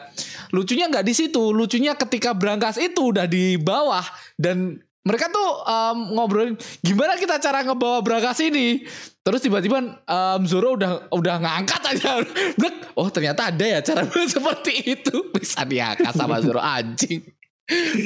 [0.53, 4.05] Lucunya nggak di situ, lucunya ketika berangkas itu udah di bawah
[4.37, 8.83] dan mereka tuh um, ngobrolin gimana kita cara ngebawa berangkas ini.
[9.23, 12.19] Terus tiba-tiba um, Zoro udah udah ngangkat aja.
[12.59, 17.23] Blek, oh ternyata ada ya cara seperti itu bisa diangkat sama Zoro anjing.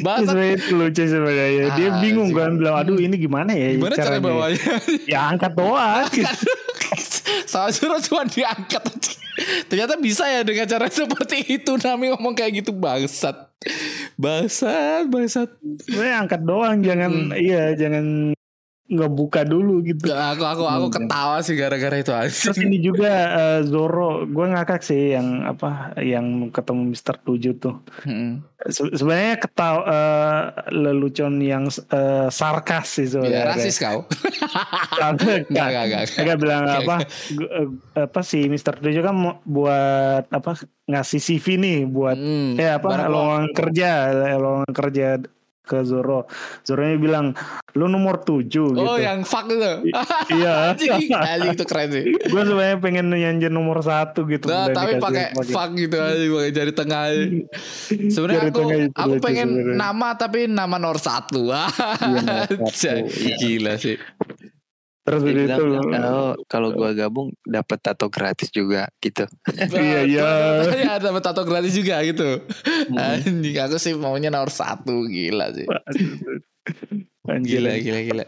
[0.04, 1.72] Bahasa itu lucu sebenarnya.
[1.80, 4.74] Dia Ah, bingung kan bilang, aduh ini gimana ya gimana cara caranya?" bawanya?
[5.08, 6.04] Ya angkat doang.
[7.50, 8.84] Sama Zoro cuma diangkat.
[9.66, 13.50] Ternyata bisa ya dengan cara seperti itu Nami ngomong kayak gitu bangsat.
[14.20, 15.50] Bangsat, bangsat.
[15.88, 17.34] Sebenarnya angkat doang, jangan Hmm.
[17.34, 18.36] iya jangan
[18.86, 20.06] ngebuka dulu gitu.
[20.06, 20.96] Gak, aku aku aku Hmm.
[21.00, 22.28] ketawa sih gara-gara itu aja.
[22.30, 27.80] Terus ini juga eh, Zoro, gue ngakak sih yang apa, yang ketemu Mister Tujuh tuh.
[28.02, 28.44] Hmm.
[28.62, 30.42] Se- sebenarnya ketawa eh,
[30.74, 33.46] lelucon yang eh, sarkas sih Ya, sebenarnya.
[33.54, 34.04] rasis kau.
[34.94, 36.04] Enggak, enggak, enggak.
[36.16, 36.96] Agak bilang Oke, apa
[37.32, 37.68] gu- eh,
[37.98, 40.52] apa sih Mister Tujuh kan buat apa
[40.84, 42.56] ngasih CV nih buat Hmm.
[42.56, 43.90] ya apa lowongan kerja
[44.36, 45.08] lowongan kerja
[45.64, 46.28] ke Zoro
[46.62, 47.26] Zoronya bilang
[47.74, 49.96] lu nomor tujuh Oh, gitu yang fuck itu.
[50.30, 51.10] iya Anjing,
[51.50, 52.04] itu keren sih.
[52.12, 56.52] gue sebenarnya pengen nyanyi nomor satu gitu Nah, tapi pakai pakai- fuck gitu aja pakai
[56.52, 57.24] jari tengah aja.
[58.06, 59.76] Sebenarnya aku tengah aku pengen sebenarnya.
[59.80, 61.48] nama tapi nama nomor satu.
[61.48, 62.56] Wah, nomor satu.
[62.68, 63.00] anjay.
[63.38, 63.96] gila sih.
[65.04, 69.28] Terus Dia itu bilang, oh, kalau gua gabung dapat tato gratis juga gitu.
[69.76, 70.28] Iya, iya.
[70.88, 72.40] Ya dapat tato gratis juga gitu.
[72.88, 73.20] Hmm.
[73.20, 75.68] Anjing aku sih maunya nomor satu gila sih.
[77.28, 77.60] Anjir.
[77.60, 78.26] Gila gila gila.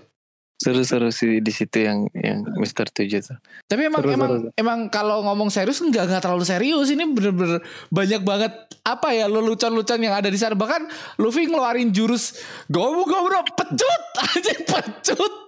[0.55, 3.35] Seru-seru sih di situ yang yang Mister Tujuh tuh.
[3.67, 4.47] Tapi emang Seru, emang seru.
[4.55, 7.59] emang kalau ngomong serius enggak enggak terlalu serius ini bener-bener
[7.91, 8.53] banyak banget
[8.87, 10.87] apa ya lelucon-lelucon yang ada di sana bahkan
[11.19, 12.39] Luffy ngeluarin jurus
[12.71, 14.01] gomu gomu pecut
[14.31, 15.44] aja pecut iya,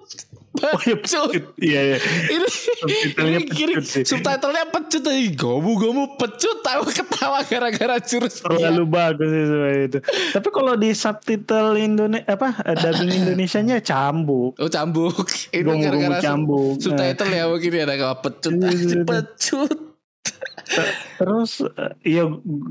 [0.57, 1.97] pecut iya iya.
[2.33, 8.41] Ini Subtitlenya ini kiri pecut subtitlenya pecut aja gomu gomu pecut tahu ketawa gara-gara jurus
[8.41, 9.99] terlalu bagus sih sebenarnya itu.
[10.33, 14.57] Tapi kalau di subtitle Indonesia apa dubbing Indonesianya cambuk.
[14.57, 15.29] Oh cambuk.
[15.53, 16.75] Gomu-gomu gara-gara cambuk.
[16.81, 18.51] Subtitle ya mungkin ada kayak pecut.
[18.57, 19.05] Iya, aja, iya, iya.
[19.09, 19.71] Pecut
[21.17, 21.51] Terus
[22.03, 22.23] iya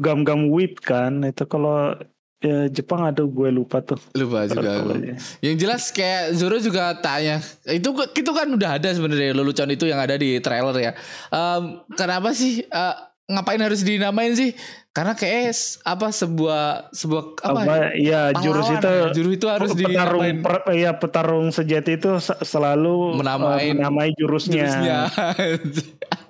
[0.02, 1.24] gam-gam whip kan.
[1.24, 1.96] Itu kalau
[2.40, 3.96] eh, Jepang ada gue lupa tuh.
[4.12, 4.92] Lupa juga aku.
[5.40, 10.00] Yang jelas kayak Zoro juga tanya itu itu kan udah ada sebenarnya lelucon itu yang
[10.00, 10.92] ada di trailer ya.
[11.28, 11.62] Em,
[11.92, 12.94] kenapa sih eh,
[13.26, 14.52] ngapain harus dinamain sih?
[14.96, 15.52] Karena kayak
[15.84, 17.60] apa sebuah sebuah apa?
[17.60, 22.16] Apa ya jurus pahlawan itu ya, jurus itu harus petarung per, ya petarung sejati itu
[22.16, 24.64] se- selalu Menamain eh, menamai jurusnya.
[24.64, 24.98] jurusnya.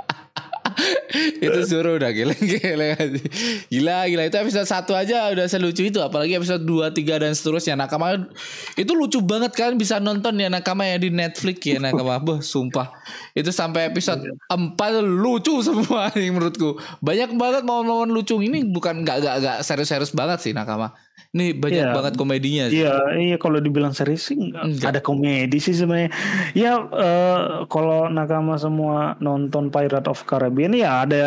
[1.47, 4.23] itu Zoro udah gila gila gila.
[4.29, 5.99] Itu episode satu aja udah selucu itu.
[6.03, 7.75] Apalagi episode 2, 3 dan seterusnya.
[7.79, 8.29] Nakama
[8.77, 12.21] itu lucu banget kalian bisa nonton ya nakama ya di Netflix ya nakama.
[12.27, 12.93] Boh, sumpah.
[13.33, 14.23] Itu sampai episode
[14.53, 16.77] 4 lucu semua nih menurutku.
[17.01, 18.37] Banyak banget momen-momen lucu.
[18.37, 21.06] Ini bukan gak gak gak serius-serius banget sih nakama
[21.37, 21.93] ini banyak Iya.
[21.93, 22.81] banget komedinya sih.
[22.81, 24.89] Iya, iya kalau dibilang serius sih nggak- Enggak.
[24.89, 26.09] ada komedi sih sebenarnya.
[26.57, 31.23] Ya eh, kalau nakama semua nonton Pirate of Caribbean ya ada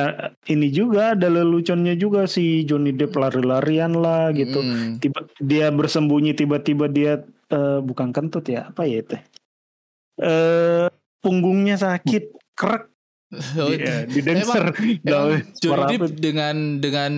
[0.45, 4.59] ini juga ada leluconnya juga si Johnny Depp lari-larian lah gitu.
[4.59, 4.97] Mm.
[4.97, 9.15] Tiba dia bersembunyi tiba-tiba dia eh, bukan kentut ya apa ya itu?
[10.17, 10.87] Eh
[11.19, 12.89] punggungnya sakit, krek.
[13.29, 14.73] Oh, Iya, di dancer.
[15.05, 16.05] Emang apa?
[16.09, 17.11] dengan dengan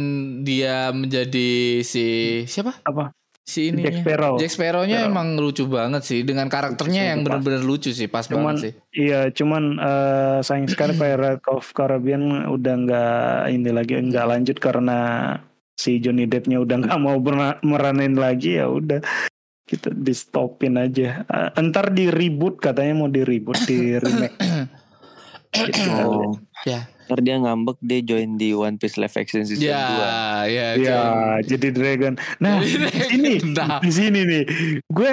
[0.43, 2.07] dia menjadi si
[2.43, 2.83] siapa?
[2.83, 3.15] Apa?
[3.41, 4.35] Si ini Jack Sparrow.
[4.37, 5.11] Jack Sparrow-nya Sparrow.
[5.11, 8.71] emang lucu banget sih dengan karakternya yang benar-benar lucu sih, pas Cuman banget sih.
[8.93, 14.99] iya, cuman eh, sayang sekali Pirate of Caribbean udah nggak ini lagi nggak lanjut karena
[15.73, 17.17] si Johnny Depp-nya udah nggak mau
[17.63, 19.01] meranin lagi ya udah
[19.65, 21.23] kita di stopin aja.
[21.23, 24.37] Eh, entar di reboot katanya mau di reboot di remake.
[25.51, 26.01] Gitu kali.
[26.01, 26.33] Oh.
[26.63, 26.87] Ya.
[27.05, 29.83] Ntar dia ngambek dia join di One Piece live action season Ya,
[30.43, 30.47] 2.
[30.47, 30.67] ya.
[30.79, 31.01] Ya,
[31.43, 32.15] jadi dragon.
[32.37, 33.79] Nah, sini, Nah.
[33.79, 34.43] di sini nih,
[34.87, 35.11] gue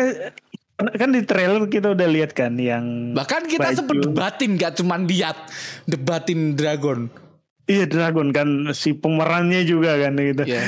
[0.94, 3.76] kan di trailer kita udah lihat kan yang Bahkan kita Baju.
[3.76, 5.34] sempet debatin gak cuman diat,
[5.84, 7.10] debatin dragon.
[7.66, 10.46] iya dragon kan si pemerannya juga kan gitu.
[10.46, 10.62] Ya.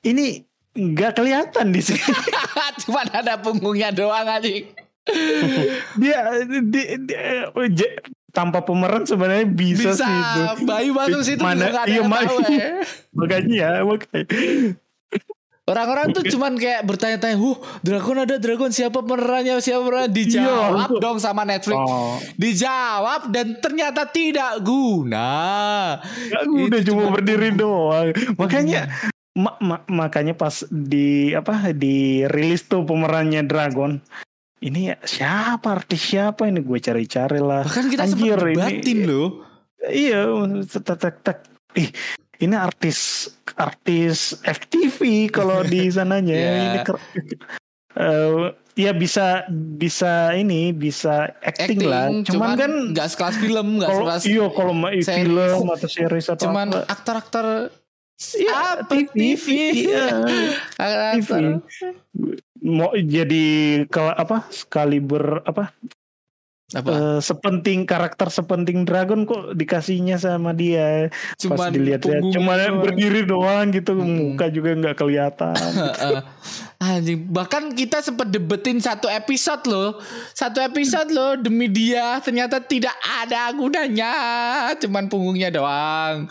[0.00, 1.98] Ini nggak kelihatan di sini.
[2.86, 4.48] cuman ada punggungnya doang aja.
[5.96, 6.90] dia, di, di-
[7.70, 7.96] j-
[8.30, 10.42] tanpa pemeran sebenarnya bisa, Bisa, sih itu.
[10.64, 12.68] Bayu masuk situ Mana- juga gak iya, tahu ya.
[13.10, 14.24] Makanya, makanya.
[15.66, 17.54] Orang-orang tuh cuman kayak bertanya-tanya, "Huh,
[17.86, 19.62] dragon ada dragon siapa pemerannya?
[19.62, 21.78] Siapa pemerannya?" Dijawab Iya, dong sama Netflix.
[21.78, 25.30] Oh, Dijawab dan ternyata tidak guna.
[26.26, 28.10] ya, udah Itu cuma cuma berdiri doang.
[28.34, 28.90] Makanya
[29.30, 34.02] ma- ma- makanya pas di apa di rilis tuh pemerannya Dragon
[34.60, 37.64] ini siapa artis siapa ini gue cari-cari lah.
[37.64, 39.28] Bahkan kita Anjir, sempat ini- debatin loh.
[39.80, 40.20] Iya,
[40.68, 41.38] tek tek tek.
[41.72, 41.88] Ih,
[42.38, 44.98] ini artis artis FTV
[45.28, 46.36] kalau di sananya.
[46.36, 46.52] Iya.
[46.52, 47.02] Ini ker-
[47.90, 52.06] Eh, ya bisa bisa ini bisa acting, lah.
[52.22, 56.86] Cuman, kan nggak sekelas film, nggak sekelas iya kalau film atau series atau cuman apa.
[56.86, 57.46] aktor-aktor
[58.20, 59.46] Iya, apa TV, TV,
[59.90, 60.06] iya.
[61.18, 61.66] Aktor-
[62.60, 63.44] mau jadi
[63.88, 65.72] kalau apa sekali ber apa
[66.70, 72.54] apa eh, sepenting karakter sepenting dragon kok dikasihnya sama dia cuman pas dilihat ya cuma
[72.54, 72.78] doang.
[72.78, 74.38] berdiri doang gitu Hmm.
[74.38, 76.22] muka juga nggak kelihatan Heeh.
[76.80, 80.00] Anjing, bahkan kita sempat debetin satu episode loh.
[80.32, 84.14] Satu episode loh demi dia ternyata tidak ada gunanya,
[84.80, 86.24] cuman punggungnya doang.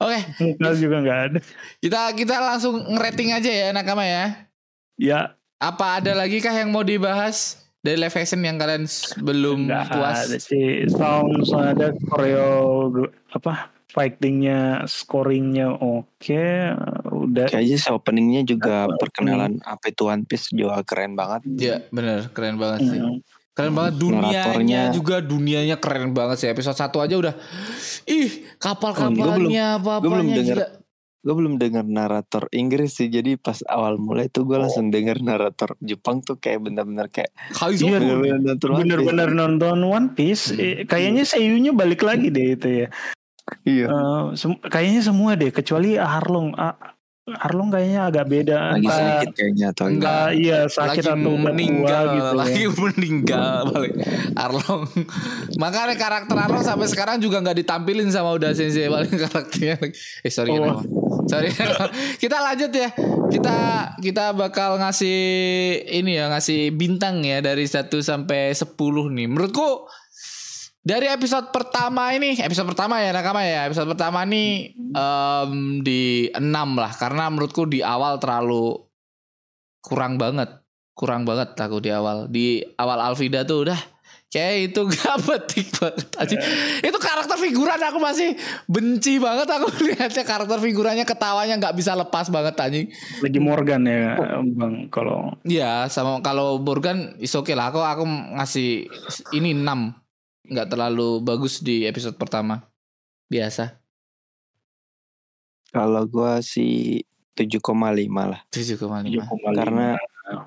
[0.00, 1.38] Oke, muka juga nggak ada
[1.84, 4.48] kita kita langsung ngerating aja ya nakama ya.
[4.96, 5.20] ya
[5.60, 8.88] Apa ada lagi kah yang mau dibahas dari live action yang kalian
[9.20, 10.18] belum nggak puas?
[10.24, 12.88] ada sih sounds ada koreo
[13.28, 16.46] apa fightingnya scoringnya oke
[17.04, 21.44] udah Kayaknya si openingnya juga perkenalan apa itu One Piece juga keren banget.
[21.52, 22.96] Ya bener keren banget sih.
[22.96, 23.20] Hmm.
[23.50, 27.34] Keren banget dunianya Naratornya- juga dunianya keren banget sih episode 1 aja udah
[28.06, 30.56] ih kapal-kapalnya apa-apanya belum denger.
[31.20, 35.76] Gue belum dengar narator Inggris sih, jadi pas awal mulai tuh gue langsung denger narator
[35.78, 38.88] Jepang tuh kayak bener-bener kayak Iya, bener-bener nonton One Piece.
[38.88, 42.88] bener-bener nonton One Piece eh, kayaknya seiyunya balik lagi deh itu ya
[43.60, 43.86] Iya.
[43.86, 46.54] Eh, sem- kayaknya semua deh kecuali Harlong
[47.36, 50.26] Harlong kayaknya agak beda Lagi entah sedikit kayaknya atau Enggak.
[50.34, 52.70] iya sakit lagi atau meninggal gitu lagi ya.
[52.74, 53.94] meninggal balik.
[54.34, 54.82] Arlong.
[55.58, 59.76] Makanya karakter Arlong sampai sekarang juga nggak ditampilin sama udah sensei paling karakternya.
[60.26, 60.82] Eh sorry Oh.
[61.30, 61.52] Sorry
[62.22, 62.90] kita lanjut ya.
[63.30, 63.56] Kita
[64.02, 65.18] kita bakal ngasih
[65.86, 68.74] ini ya ngasih bintang ya dari 1 sampai 10
[69.14, 69.26] nih.
[69.30, 69.86] Menurutku
[70.80, 73.68] dari episode pertama ini episode pertama ya nakama ya.
[73.68, 76.40] Episode pertama nih em, di 6
[76.80, 76.92] lah.
[76.96, 78.80] Karena menurutku di awal terlalu
[79.84, 80.48] kurang banget.
[80.96, 82.28] Kurang banget aku di awal.
[82.32, 83.80] Di awal Alvida tuh udah
[84.30, 86.36] kayak itu gak petik banget aja
[86.86, 88.38] itu karakter figuran aku masih
[88.70, 92.86] benci banget aku lihatnya karakter figurannya ketawanya nggak bisa lepas banget anjing.
[93.20, 94.14] Lagi Morgan ya
[94.54, 97.74] bang kalau Iya sama kalau Morgan is oke lah.
[97.74, 98.06] Aku aku
[98.38, 98.86] ngasih
[99.34, 99.99] ini 6
[100.50, 102.66] nggak terlalu bagus di episode pertama
[103.30, 103.78] biasa
[105.70, 106.98] Kalau gue sih
[107.38, 107.62] 7,5
[108.10, 108.42] lah.
[108.50, 109.94] 7,5 Karena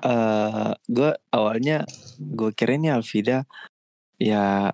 [0.04, 1.84] eh gue awalnya
[2.20, 3.48] gue kira ini Alvida
[4.20, 4.72] ya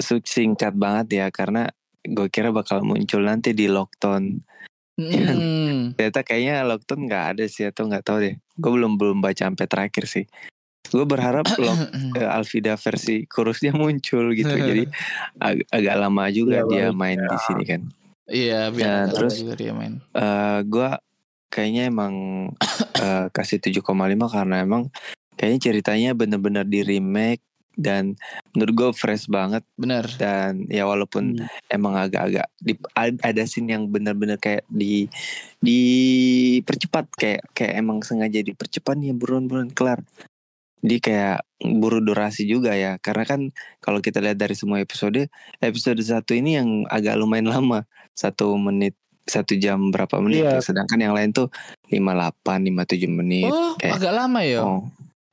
[0.00, 1.68] singkat banget ya karena
[2.00, 4.40] gue kira bakal muncul nanti di Lockdown.
[4.96, 5.92] Hmm.
[5.96, 8.34] Ternyata kayaknya Lockdown nggak ada sih atau nggak tahu deh.
[8.56, 10.24] Gue belum belum baca sampai terakhir sih.
[10.88, 11.78] Gue berharap Lock,
[12.16, 14.50] eh, Alvida versi kurusnya muncul gitu.
[14.72, 14.88] Jadi
[15.38, 17.82] ag- agak lama juga Iya, dia main di sini kan.
[18.24, 19.94] Iya biar Nah, terus- lama juga dia main.
[20.10, 20.88] eh gue
[21.48, 22.14] kayaknya emang
[22.96, 23.92] eh, kasih 7,5
[24.26, 24.88] karena emang
[25.34, 27.42] kayaknya ceritanya bener-bener di remake
[27.74, 28.12] dan
[28.52, 30.04] menurut gue fresh banget Bener.
[30.14, 31.48] dan ya walaupun Hmm.
[31.70, 35.08] emang agak-agak di, ada scene yang bener-bener kayak di
[35.62, 40.02] dipercepat kayak kayak emang sengaja dipercepat nih buruan-buruan kelar
[40.80, 42.96] di kayak buru durasi juga ya.
[42.98, 43.40] Karena kan
[43.78, 45.28] kalau kita lihat dari semua episode
[45.60, 47.84] episode satu ini yang agak lumayan lama.
[48.16, 48.96] Satu menit
[49.28, 50.42] satu jam berapa menit.
[50.42, 50.58] Iya.
[50.58, 50.72] tuh.
[50.72, 51.48] sedangkan yang lain tuh
[51.92, 53.52] 58 57 menit.
[53.52, 54.60] Oh kayak- agak lama ya.
[54.64, 54.82] oh.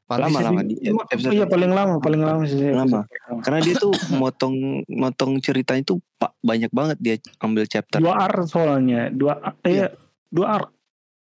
[0.07, 3.03] Lama-lama di episode iya paling lama paling lama sih Lama.
[3.43, 7.99] karena dia tuh motong motong ceritanya tuh pak banyak banget dia ambil chapter.
[7.99, 9.11] Dua arc soalnya.
[9.11, 9.35] Dua
[9.67, 9.91] iya
[10.31, 10.71] dua arc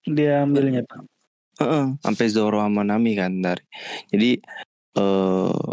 [0.05, 0.85] dia ambilnya
[1.55, 3.63] Heeh, sampai Zoro sama Nami kan dari
[4.11, 4.31] jadi
[4.99, 5.63] eh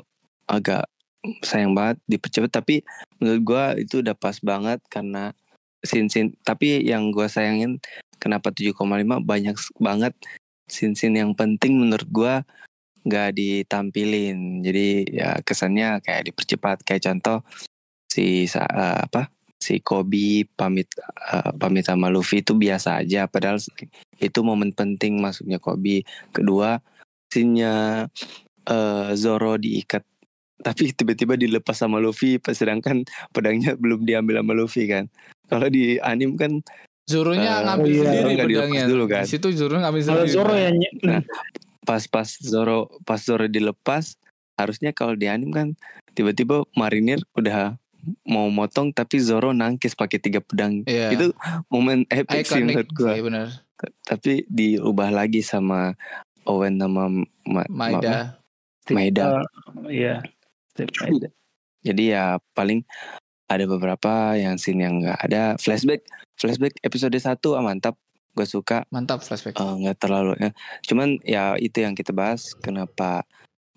[0.46, 0.86] agak
[1.42, 2.82] sayang banget dipercepat tapi
[3.18, 5.34] menurut gua itu udah pas banget karena
[5.82, 7.82] sin sin tapi yang gua sayangin
[8.22, 10.14] kenapa 7,5 banyak banget
[10.70, 12.34] sin sin yang penting menurut gua
[13.02, 14.62] nggak ditampilin.
[14.62, 16.86] Jadi ya kesannya kayak dipercepat.
[16.86, 17.38] Kayak contoh
[18.06, 19.30] si eh, apa
[19.62, 20.90] si Kobe pamit
[21.30, 23.62] eh, pamit sama Luffy itu biasa aja padahal
[24.18, 26.02] itu momen penting masuknya Kobe
[26.34, 26.82] kedua
[27.30, 28.06] sinnya
[28.66, 30.02] eh, Zoro diikat
[30.66, 35.06] tapi tiba-tiba dilepas sama Luffy pas sedangkan pedangnya belum diambil sama Luffy kan
[35.46, 36.58] kalau di anim kan
[37.02, 38.02] Zoronya Eh, ngambil iya.
[38.06, 38.84] sendiri dilepas pedangnya.
[38.86, 39.24] dulu kan?
[39.26, 40.34] Di situ Zoro ngambil kalau sendiri.
[40.38, 41.22] Zoro yang Nah.
[41.82, 44.14] pas pas Zoro pas Zoro dilepas
[44.54, 45.74] harusnya kalau di anim kan
[46.14, 47.74] tiba-tiba marinir udah
[48.22, 51.14] mau motong tapi Zoro nangkis pakai tiga pedang Iya.
[51.14, 51.30] itu
[51.68, 53.46] momen epic sih menurut gua sih benar.
[54.02, 55.94] tapi diubah lagi sama
[56.44, 58.38] Owen sama Ma- Ma- Maida.
[58.88, 59.24] Maeda.
[59.86, 60.14] Eh, Iya.
[60.68, 61.28] Steve Maeda.
[61.82, 62.82] Jadi ya paling
[63.46, 66.02] ada beberapa yang scene yang nggak ada flashback
[66.34, 67.94] flashback episode 1 ah, mantap
[68.32, 69.54] gue suka Mantap flashback.
[69.54, 70.50] Eh, nggak terlalu ya.
[70.82, 73.22] Cuman ya itu yang kita bahas kenapa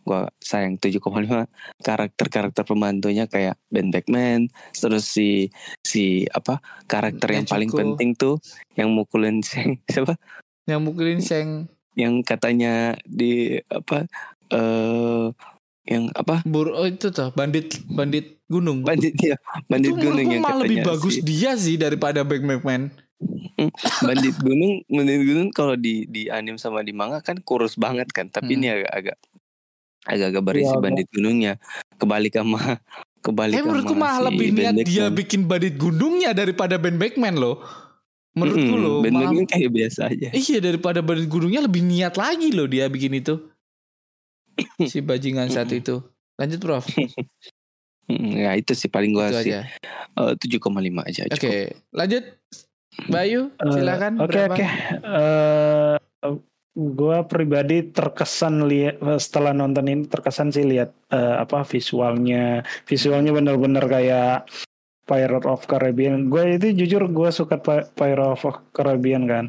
[0.05, 1.49] gua sayang 7,5
[1.81, 5.49] karakter-karakter pembantunya kayak Ben Beckman terus si
[5.81, 7.81] si apa karakter yang paling Nezuko.
[7.81, 8.35] penting tuh
[8.77, 9.57] yang mukulin si
[9.91, 10.15] siapa
[10.65, 11.49] Yang mukulin Seng
[11.95, 14.05] yang katanya di apa
[14.51, 15.25] eh
[15.85, 18.81] yang apa Bur oh itu tuh bandit bandit gunung.
[18.81, 22.41] bandit ya bandit itu gunung yang malah lebih katanya bagus si- dia sih daripada Big
[22.41, 22.89] McMahon.
[24.01, 28.27] bandit gunung bandit gunung kalau di di anim sama di manga kan kurus banget kan
[28.27, 28.59] tapi Hmm.
[28.59, 29.17] ini agak agak
[30.05, 31.53] agak-agak berisi Iya, bandit gunungnya
[31.97, 32.61] kebalik sama
[33.25, 37.35] kebalik Eh menurutku sama malah si lebih niat dia bikin bandit gunungnya daripada Ben Beckman
[37.35, 37.59] loh.
[38.37, 42.13] Menurutku Mm-mm, loh Ben malah Beckman kayak biasa aja Iya daripada bandit gunungnya lebih niat
[42.15, 43.35] lagi loh dia bikin itu.
[44.91, 45.95] si bajingan satu itu.
[46.37, 46.85] Lanjut Prof.
[48.05, 50.61] Ya itu sih paling gua Itu sih eh, 7,5
[51.09, 51.53] aja Oke, cukup.
[51.89, 52.23] lanjut.
[53.09, 54.21] Bayu, Eh, silakan.
[54.21, 54.61] Oke oke.
[54.61, 55.97] Eh,
[56.75, 63.87] gua pribadi terkesan lihat setelah nonton ini terkesan sih lihat eh, apa visualnya visualnya benar-benar
[63.87, 64.45] kayak
[65.05, 66.33] Pirate of Caribbean.
[66.33, 68.41] Gue itu jujur gue suka Pi- Pirate of
[68.73, 69.45] Caribbean kan.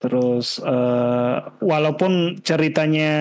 [0.00, 3.12] Terus eh, walaupun ceritanya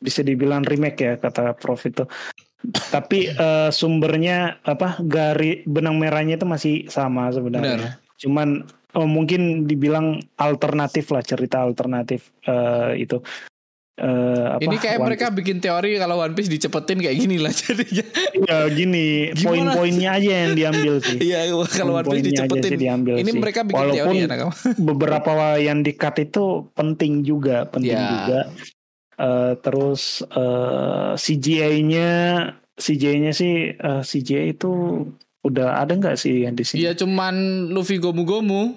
[0.00, 2.08] bisa dibilang remake ya kata Prof itu.
[2.90, 8.00] Tapi eh, sumbernya apa gari benang merahnya itu masih sama sebenarnya.
[8.16, 8.64] Cuman
[8.94, 13.18] oh, mungkin dibilang alternatif lah cerita alternatif eh, itu.
[13.94, 17.54] Eh, apa, Ini kayak One mereka bikin teori kalau One Piece dicepetin kayak gini lah
[17.62, 18.02] jadinya.
[18.42, 21.22] Ya gini, poin-poinnya aja yang diambil sih.
[21.22, 22.70] Iya, kalau One Piece dicepetin.
[22.74, 23.38] sih diambil Ini sih.
[23.38, 24.50] mereka bikin Walaupun teori anak
[24.90, 25.30] beberapa
[25.62, 28.02] yang di-cut itu penting juga, penting Ya.
[28.10, 28.40] juga.
[29.14, 32.10] Eh, terus eh, CGI-nya,
[32.74, 35.06] CGI-nya sih eh, CGI itu
[35.44, 36.82] udah ada nggak sih yang di sini?
[36.82, 37.34] Iya cuman
[37.70, 38.74] Luffy Gomu-Gomu.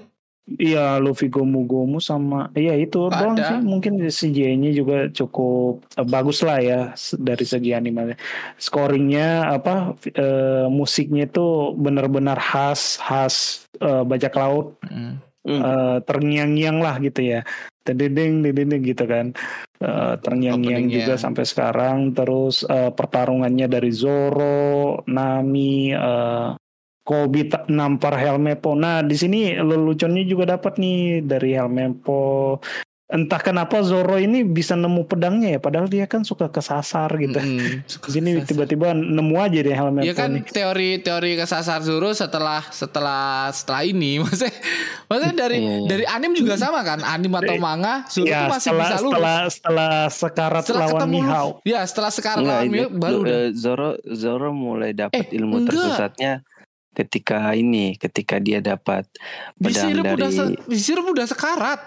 [0.48, 3.20] Iya, Luffy Gomu Gomu sama iya itu Ada.
[3.20, 3.60] doang sih.
[3.60, 6.82] Mungkin CGI-nya juga cukup eh, bagus lah ya
[7.20, 8.16] dari segi animasi.
[8.56, 14.80] Scoringnya apa eh, musiknya itu benar-benar khas khas eh, bajak laut
[15.48, 15.64] Mm.
[15.64, 17.40] Eh, terngiang-ngiang lah gitu ya.
[17.88, 19.32] Dedeng dedeng gitu kan.
[19.80, 26.57] Eh, terngiang-ngiang juga sampai sekarang terus eh, pertarungannya dari Zoro, Nami, eh
[27.08, 28.76] Kobe tak nampar Helmepo.
[28.76, 32.60] Nah, di sini leluconnya juga dapat nih dari Helmepo.
[33.08, 37.40] Entah kenapa Zoro ini bisa nemu pedangnya ya, padahal dia kan suka kesasar gitu.
[37.40, 37.88] Mm-mm.
[38.04, 43.88] Di sini tiba-tiba nemu aja deh Helmepo Iya kan teori-teori kesasar Zoro setelah setelah setelah
[43.88, 44.52] ini maksudnya
[45.08, 45.88] maksudnya dari Iya, iya.
[45.88, 49.40] dari anim juga sama kan anim atau manga Zoro Ya, masih setelah, bisa lurus setelah
[49.48, 51.50] setelah sekarat Setelah lawan ketemu Mihao.
[51.64, 55.72] ya setelah sekarang Enggak, lawan Mihao baru eh, Zoro Zoro mulai dapat Eh, ilmu enggak.
[55.72, 56.44] tersesatnya
[56.98, 59.06] ketika ini ketika dia dapat
[59.54, 61.82] pedang sirup udah dari se- di sirup udah sekarat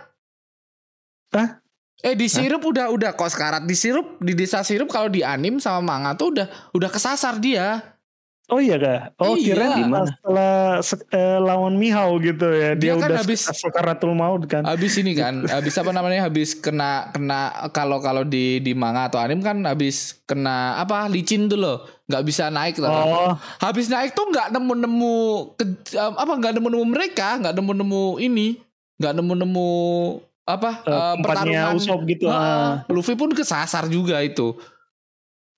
[1.30, 1.62] Hah?
[2.00, 5.60] Eh di sirup udah udah kok sekarat di sirup di desa sirup kalau di anim
[5.60, 7.99] sama manga tuh udah udah kesasar dia.
[8.50, 8.98] Oh iya kah?
[9.16, 9.46] Oh Iya.
[9.46, 10.04] kira Di mana?
[10.04, 12.74] setelah se- eh, lawan Mihao gitu ya.
[12.74, 14.62] Dia Dia, kan udah habis- sekaratul maut kan.
[14.62, 16.26] Habis ini kan, habis apa namanya?
[16.26, 17.40] Habis kena kena
[17.70, 22.22] kalau kalau di di manga atau anim kan habis kena apa licin tuh loh, nggak
[22.22, 22.90] bisa naik loh.
[22.90, 25.16] Oh, Habis naik tuh nggak nemu-nemu
[25.54, 28.58] ke- apa nggak nemu-nemu mereka, nggak nemu-nemu ini,
[28.98, 29.70] nggak nemu-nemu
[30.42, 31.22] apa tempatnya
[31.70, 31.74] pertarungan.
[31.76, 32.26] Usopp gitu.
[32.26, 32.72] Ah, ah.
[32.88, 34.58] Luffy pun kesasar juga itu.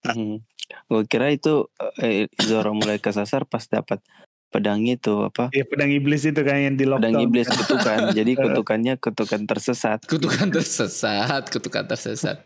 [0.02, 0.42] Hmm.
[0.88, 1.70] Gue kira itu
[2.02, 4.02] eh, Zoro mulai kesasar pas dapat
[4.52, 5.48] pedang itu apa?
[5.50, 7.24] Iya pedang iblis itu kan yang di Pedang lockdown.
[7.24, 7.98] iblis kutukan.
[8.12, 10.04] Jadi kutukannya kutukan tersesat.
[10.04, 12.44] Kutukan tersesat, kutukan tersesat.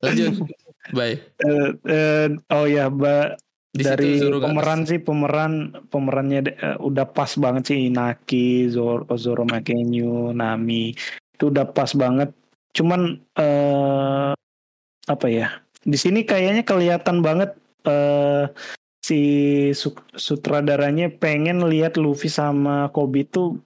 [0.00, 0.48] Lanjut.
[0.96, 1.18] Baik.
[1.38, 3.38] Eh, eh, oh ya, Mbak
[3.72, 5.52] Di dari nggak pemeran sih pemeran
[5.88, 10.92] pemerannya eh, udah pas banget sih Inaki, Zoro, Zoro Makenyu, Nami
[11.36, 12.34] itu udah pas banget.
[12.74, 14.32] Cuman eh
[15.08, 15.62] apa ya?
[15.82, 18.46] Di sini kayaknya kelihatan banget eh
[19.02, 19.20] si
[19.74, 23.58] su- sutradaranya pengen lihat Luffy sama Kobe itu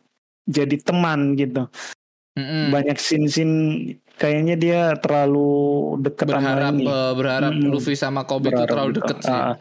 [0.48, 1.68] jadi teman gitu.
[2.36, 2.72] Mm-mm.
[2.72, 3.56] Banyak scene-scene
[4.16, 6.84] kayaknya dia terlalu deket berharap sama ini.
[6.88, 7.68] eh, berharap Mm-mm.
[7.68, 9.00] Luffy sama Kobe itu terlalu gitu.
[9.04, 9.36] deket sih.
[9.36, 9.56] Ah,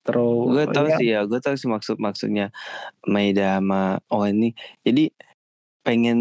[0.00, 2.48] terus Gue tau ya, sih ya, gue tau sih maksud maksudnya
[3.04, 4.56] Maida sama oh ini.
[4.80, 5.12] Jadi
[5.84, 6.18] pengen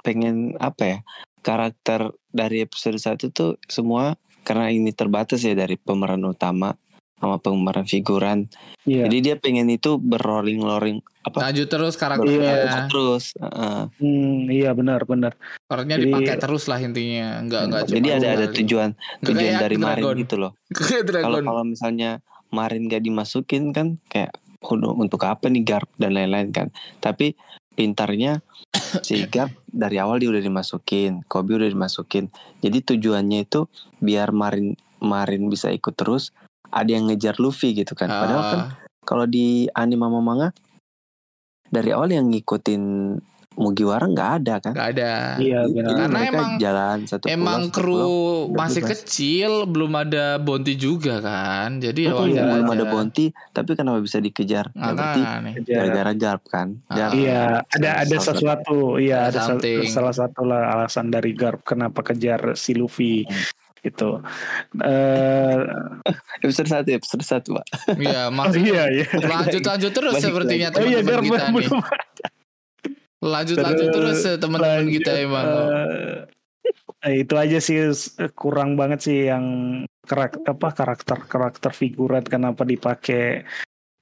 [0.00, 0.98] pengen apa ya?
[1.44, 6.76] Karakter dari episode 1 tuh semua karena ini terbatas ya dari pemeran utama
[7.14, 8.44] sama pengembaraan figuran.
[8.84, 9.08] Iya.
[9.08, 11.48] Jadi dia pengen itu berrolling-rolling apa?
[11.48, 12.00] Lanjut terus Iya.
[12.04, 12.84] karakternya.
[12.86, 13.24] Terus.
[13.34, 13.82] heeh.
[13.96, 15.32] Hmm, iya benar benar.
[15.64, 17.40] Karakternya Jadi- dipakai terus lah intinya.
[17.40, 18.90] Enggak enggak cuma Jadi ada ada tujuan
[19.22, 20.16] tujuan kayak dari Marin Dragon.
[20.20, 20.52] gitu loh.
[21.24, 22.20] Kalau kalau misalnya
[22.52, 26.68] Marin gak dimasukin kan kayak "Udah, untuk apa nih Garp dan lain-lain kan.
[26.98, 27.32] Tapi
[27.72, 28.38] pintarnya
[29.06, 29.26] si
[29.68, 32.30] dari awal dia udah dimasukin, Kobe udah dimasukin.
[32.62, 33.66] Jadi tujuannya itu
[33.98, 36.30] biar Marin Marin bisa ikut terus.
[36.74, 38.10] Ada yang ngejar Luffy gitu kan.
[38.10, 38.68] Padahal kan Ah,
[39.04, 40.50] kalau di anime manga
[41.70, 42.82] dari awal yang ngikutin
[43.54, 44.72] Mugiwara nggak ada kan.
[44.72, 45.12] nggak ada.
[45.36, 45.94] Iya Jadi benar.
[46.00, 48.14] Karena emang- jalan satu pulau, Emang satu kru pulau.
[48.52, 48.90] masih bebas.
[48.98, 51.78] kecil, belum ada Bonti juga kan.
[51.78, 54.66] Jadi ya Betul, wajar belum ada Bonti, tapi kenapa bisa dikejar?
[54.70, 55.20] Ya, berarti
[55.64, 56.68] gara-gara Garp kan.
[56.84, 56.96] Ah.
[56.96, 57.14] Garp.
[57.14, 58.78] Iya, ada ada sesuatu.
[58.96, 59.86] Iya, Ada something.
[59.86, 63.22] salah satu lah alasan dari Garp kenapa kejar si Luffy.
[63.22, 63.44] Hmm.
[63.80, 64.16] Gitu.
[64.80, 65.58] Eh
[66.40, 67.66] Episode satu, episode satu, Pak.
[67.94, 69.06] Iya, oh mak- iya iya.
[69.14, 71.68] lanjut lanjut terus Balik sepertinya Oh iya teman-teman kita nih.
[73.24, 75.46] Lanjut lanjut terus ya, teman-teman lanjut, kita emang.
[75.48, 76.16] eh,
[77.08, 77.78] eh, itu aja sih
[78.36, 79.46] kurang banget sih yang
[80.04, 83.48] karakter apa karakter karakter figuran kenapa dipakai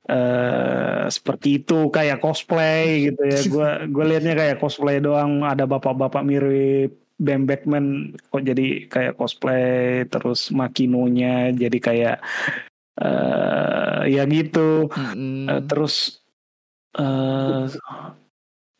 [0.02, 6.26] eh seperti itu kayak cosplay gitu ya gue gue liatnya kayak cosplay doang ada bapak-bapak
[6.26, 6.90] mirip
[7.22, 12.16] Bam Batman kok jadi kayak cosplay terus makinonya jadi kayak
[12.98, 15.46] eh ya gitu Mm-mm.
[15.46, 16.18] Eh, terus
[16.98, 17.70] eh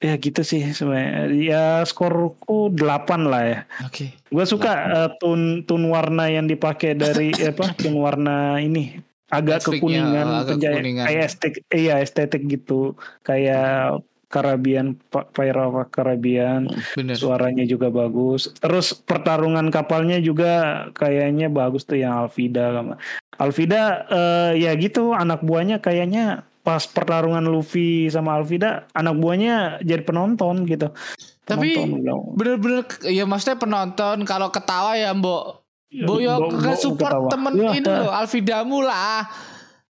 [0.03, 1.31] ya gitu sih sebenarnya.
[1.31, 2.83] Ya skorku 8
[3.23, 3.61] lah ya.
[3.83, 4.11] Oke.
[4.27, 8.99] gue suka eh, tone tone warna yang dipakai dari eh, apa tone warna ini.
[9.31, 11.05] Agak kekuningan agak penjahit- kekuningan.
[11.07, 12.99] kayak estetik iya estetik gitu.
[13.23, 16.65] Kayak Karabian Pa- Pirates of Caribbean.
[16.93, 17.15] Bener.
[17.15, 18.49] suaranya juga bagus.
[18.57, 20.53] Terus pertarungan kapalnya juga
[20.93, 22.97] kayaknya bagus tuh yang Alvida
[23.37, 30.03] Alvida eh, ya gitu anak buahnya kayaknya pas pertarungan Luffy sama Alvida anak buahnya jadi
[30.03, 30.95] penonton gitu.
[31.43, 35.67] Tapi Penonton bilang, Bener-bener ya maksudnya penonton kalau ketawa ya mbok.
[35.93, 37.29] Boyo Mbok- ke support ketawa.
[37.29, 39.29] temen Ya, itu loh Alvidamu lah.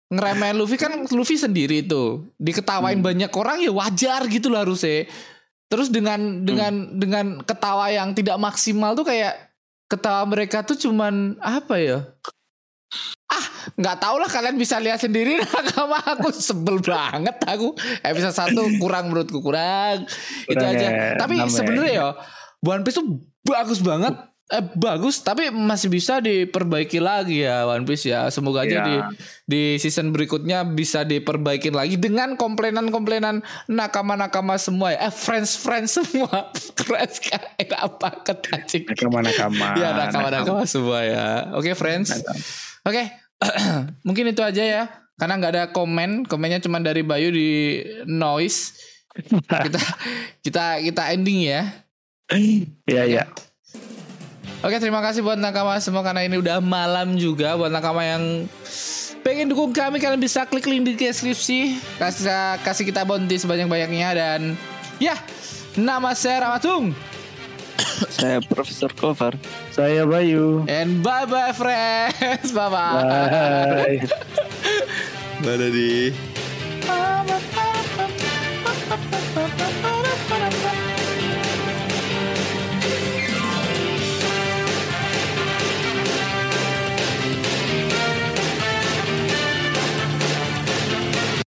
[0.09, 2.25] Ngeremehin Luffy kan Luffy sendiri tuh.
[2.39, 3.05] Diketawain Hmm.
[3.05, 5.05] banyak orang ya wajar gitu lah harusnya.
[5.67, 9.35] Terus dengan dengan dengan ketawa yang tidak maksimal tuh kayak
[9.89, 11.97] ketawa mereka tuh cuman apa ya
[13.33, 13.45] ah
[13.79, 15.41] nggak tau lah kalian bisa lihat sendiri.
[15.73, 17.73] Sama aku sebel banget aku.
[18.05, 20.05] Episode satu kurang menurutku kurang.
[20.45, 20.87] Itu aja.
[20.87, 21.49] ya, tapi ya.
[21.49, 22.07] sebenarnya ya
[22.63, 23.07] One Piece tuh
[23.41, 24.13] bagus banget.
[24.51, 28.29] Eh bagus tapi masih bisa diperbaiki lagi ya One Piece ya.
[28.29, 28.85] Semoga aja Iya.
[28.85, 28.95] di
[29.43, 33.41] di season berikutnya bisa diperbaiki lagi dengan komplainan-komplainan
[33.71, 35.09] nakama-nakama semua ya.
[35.09, 36.53] Eh friends-friends semua.
[36.85, 39.79] Friends kayak apa ketacing nakama-nakama.
[39.79, 41.49] Ya nakama-nakama semua ya.
[41.57, 42.11] Oke friends
[42.83, 43.03] oke
[44.07, 44.83] mungkin itu aja ya.
[45.13, 47.79] Karena nggak ada komen komennya cuma dari Bayu di
[48.09, 48.73] noise.
[49.45, 49.79] Kita
[50.41, 51.69] kita kita ending ya.
[52.89, 53.29] Ya ya
[54.65, 57.53] Oke terima kasih buat nakama semua karena ini udah malam juga.
[57.53, 58.49] Buat nakama yang
[59.21, 61.77] pengen dukung kami kalian bisa klik link di deskripsi.
[62.01, 64.41] Kasih kasih kita bounty sebanyak banyaknya dan
[64.97, 65.13] ya
[65.77, 66.95] nama saya Ramatung
[68.13, 69.33] Saya Profesor Cover
[69.71, 70.65] Saya Bayu.
[70.69, 72.51] And bye bye friends.
[72.51, 73.03] Bye bye.
[73.03, 73.99] Bye.
[75.43, 76.13] bye Dadi.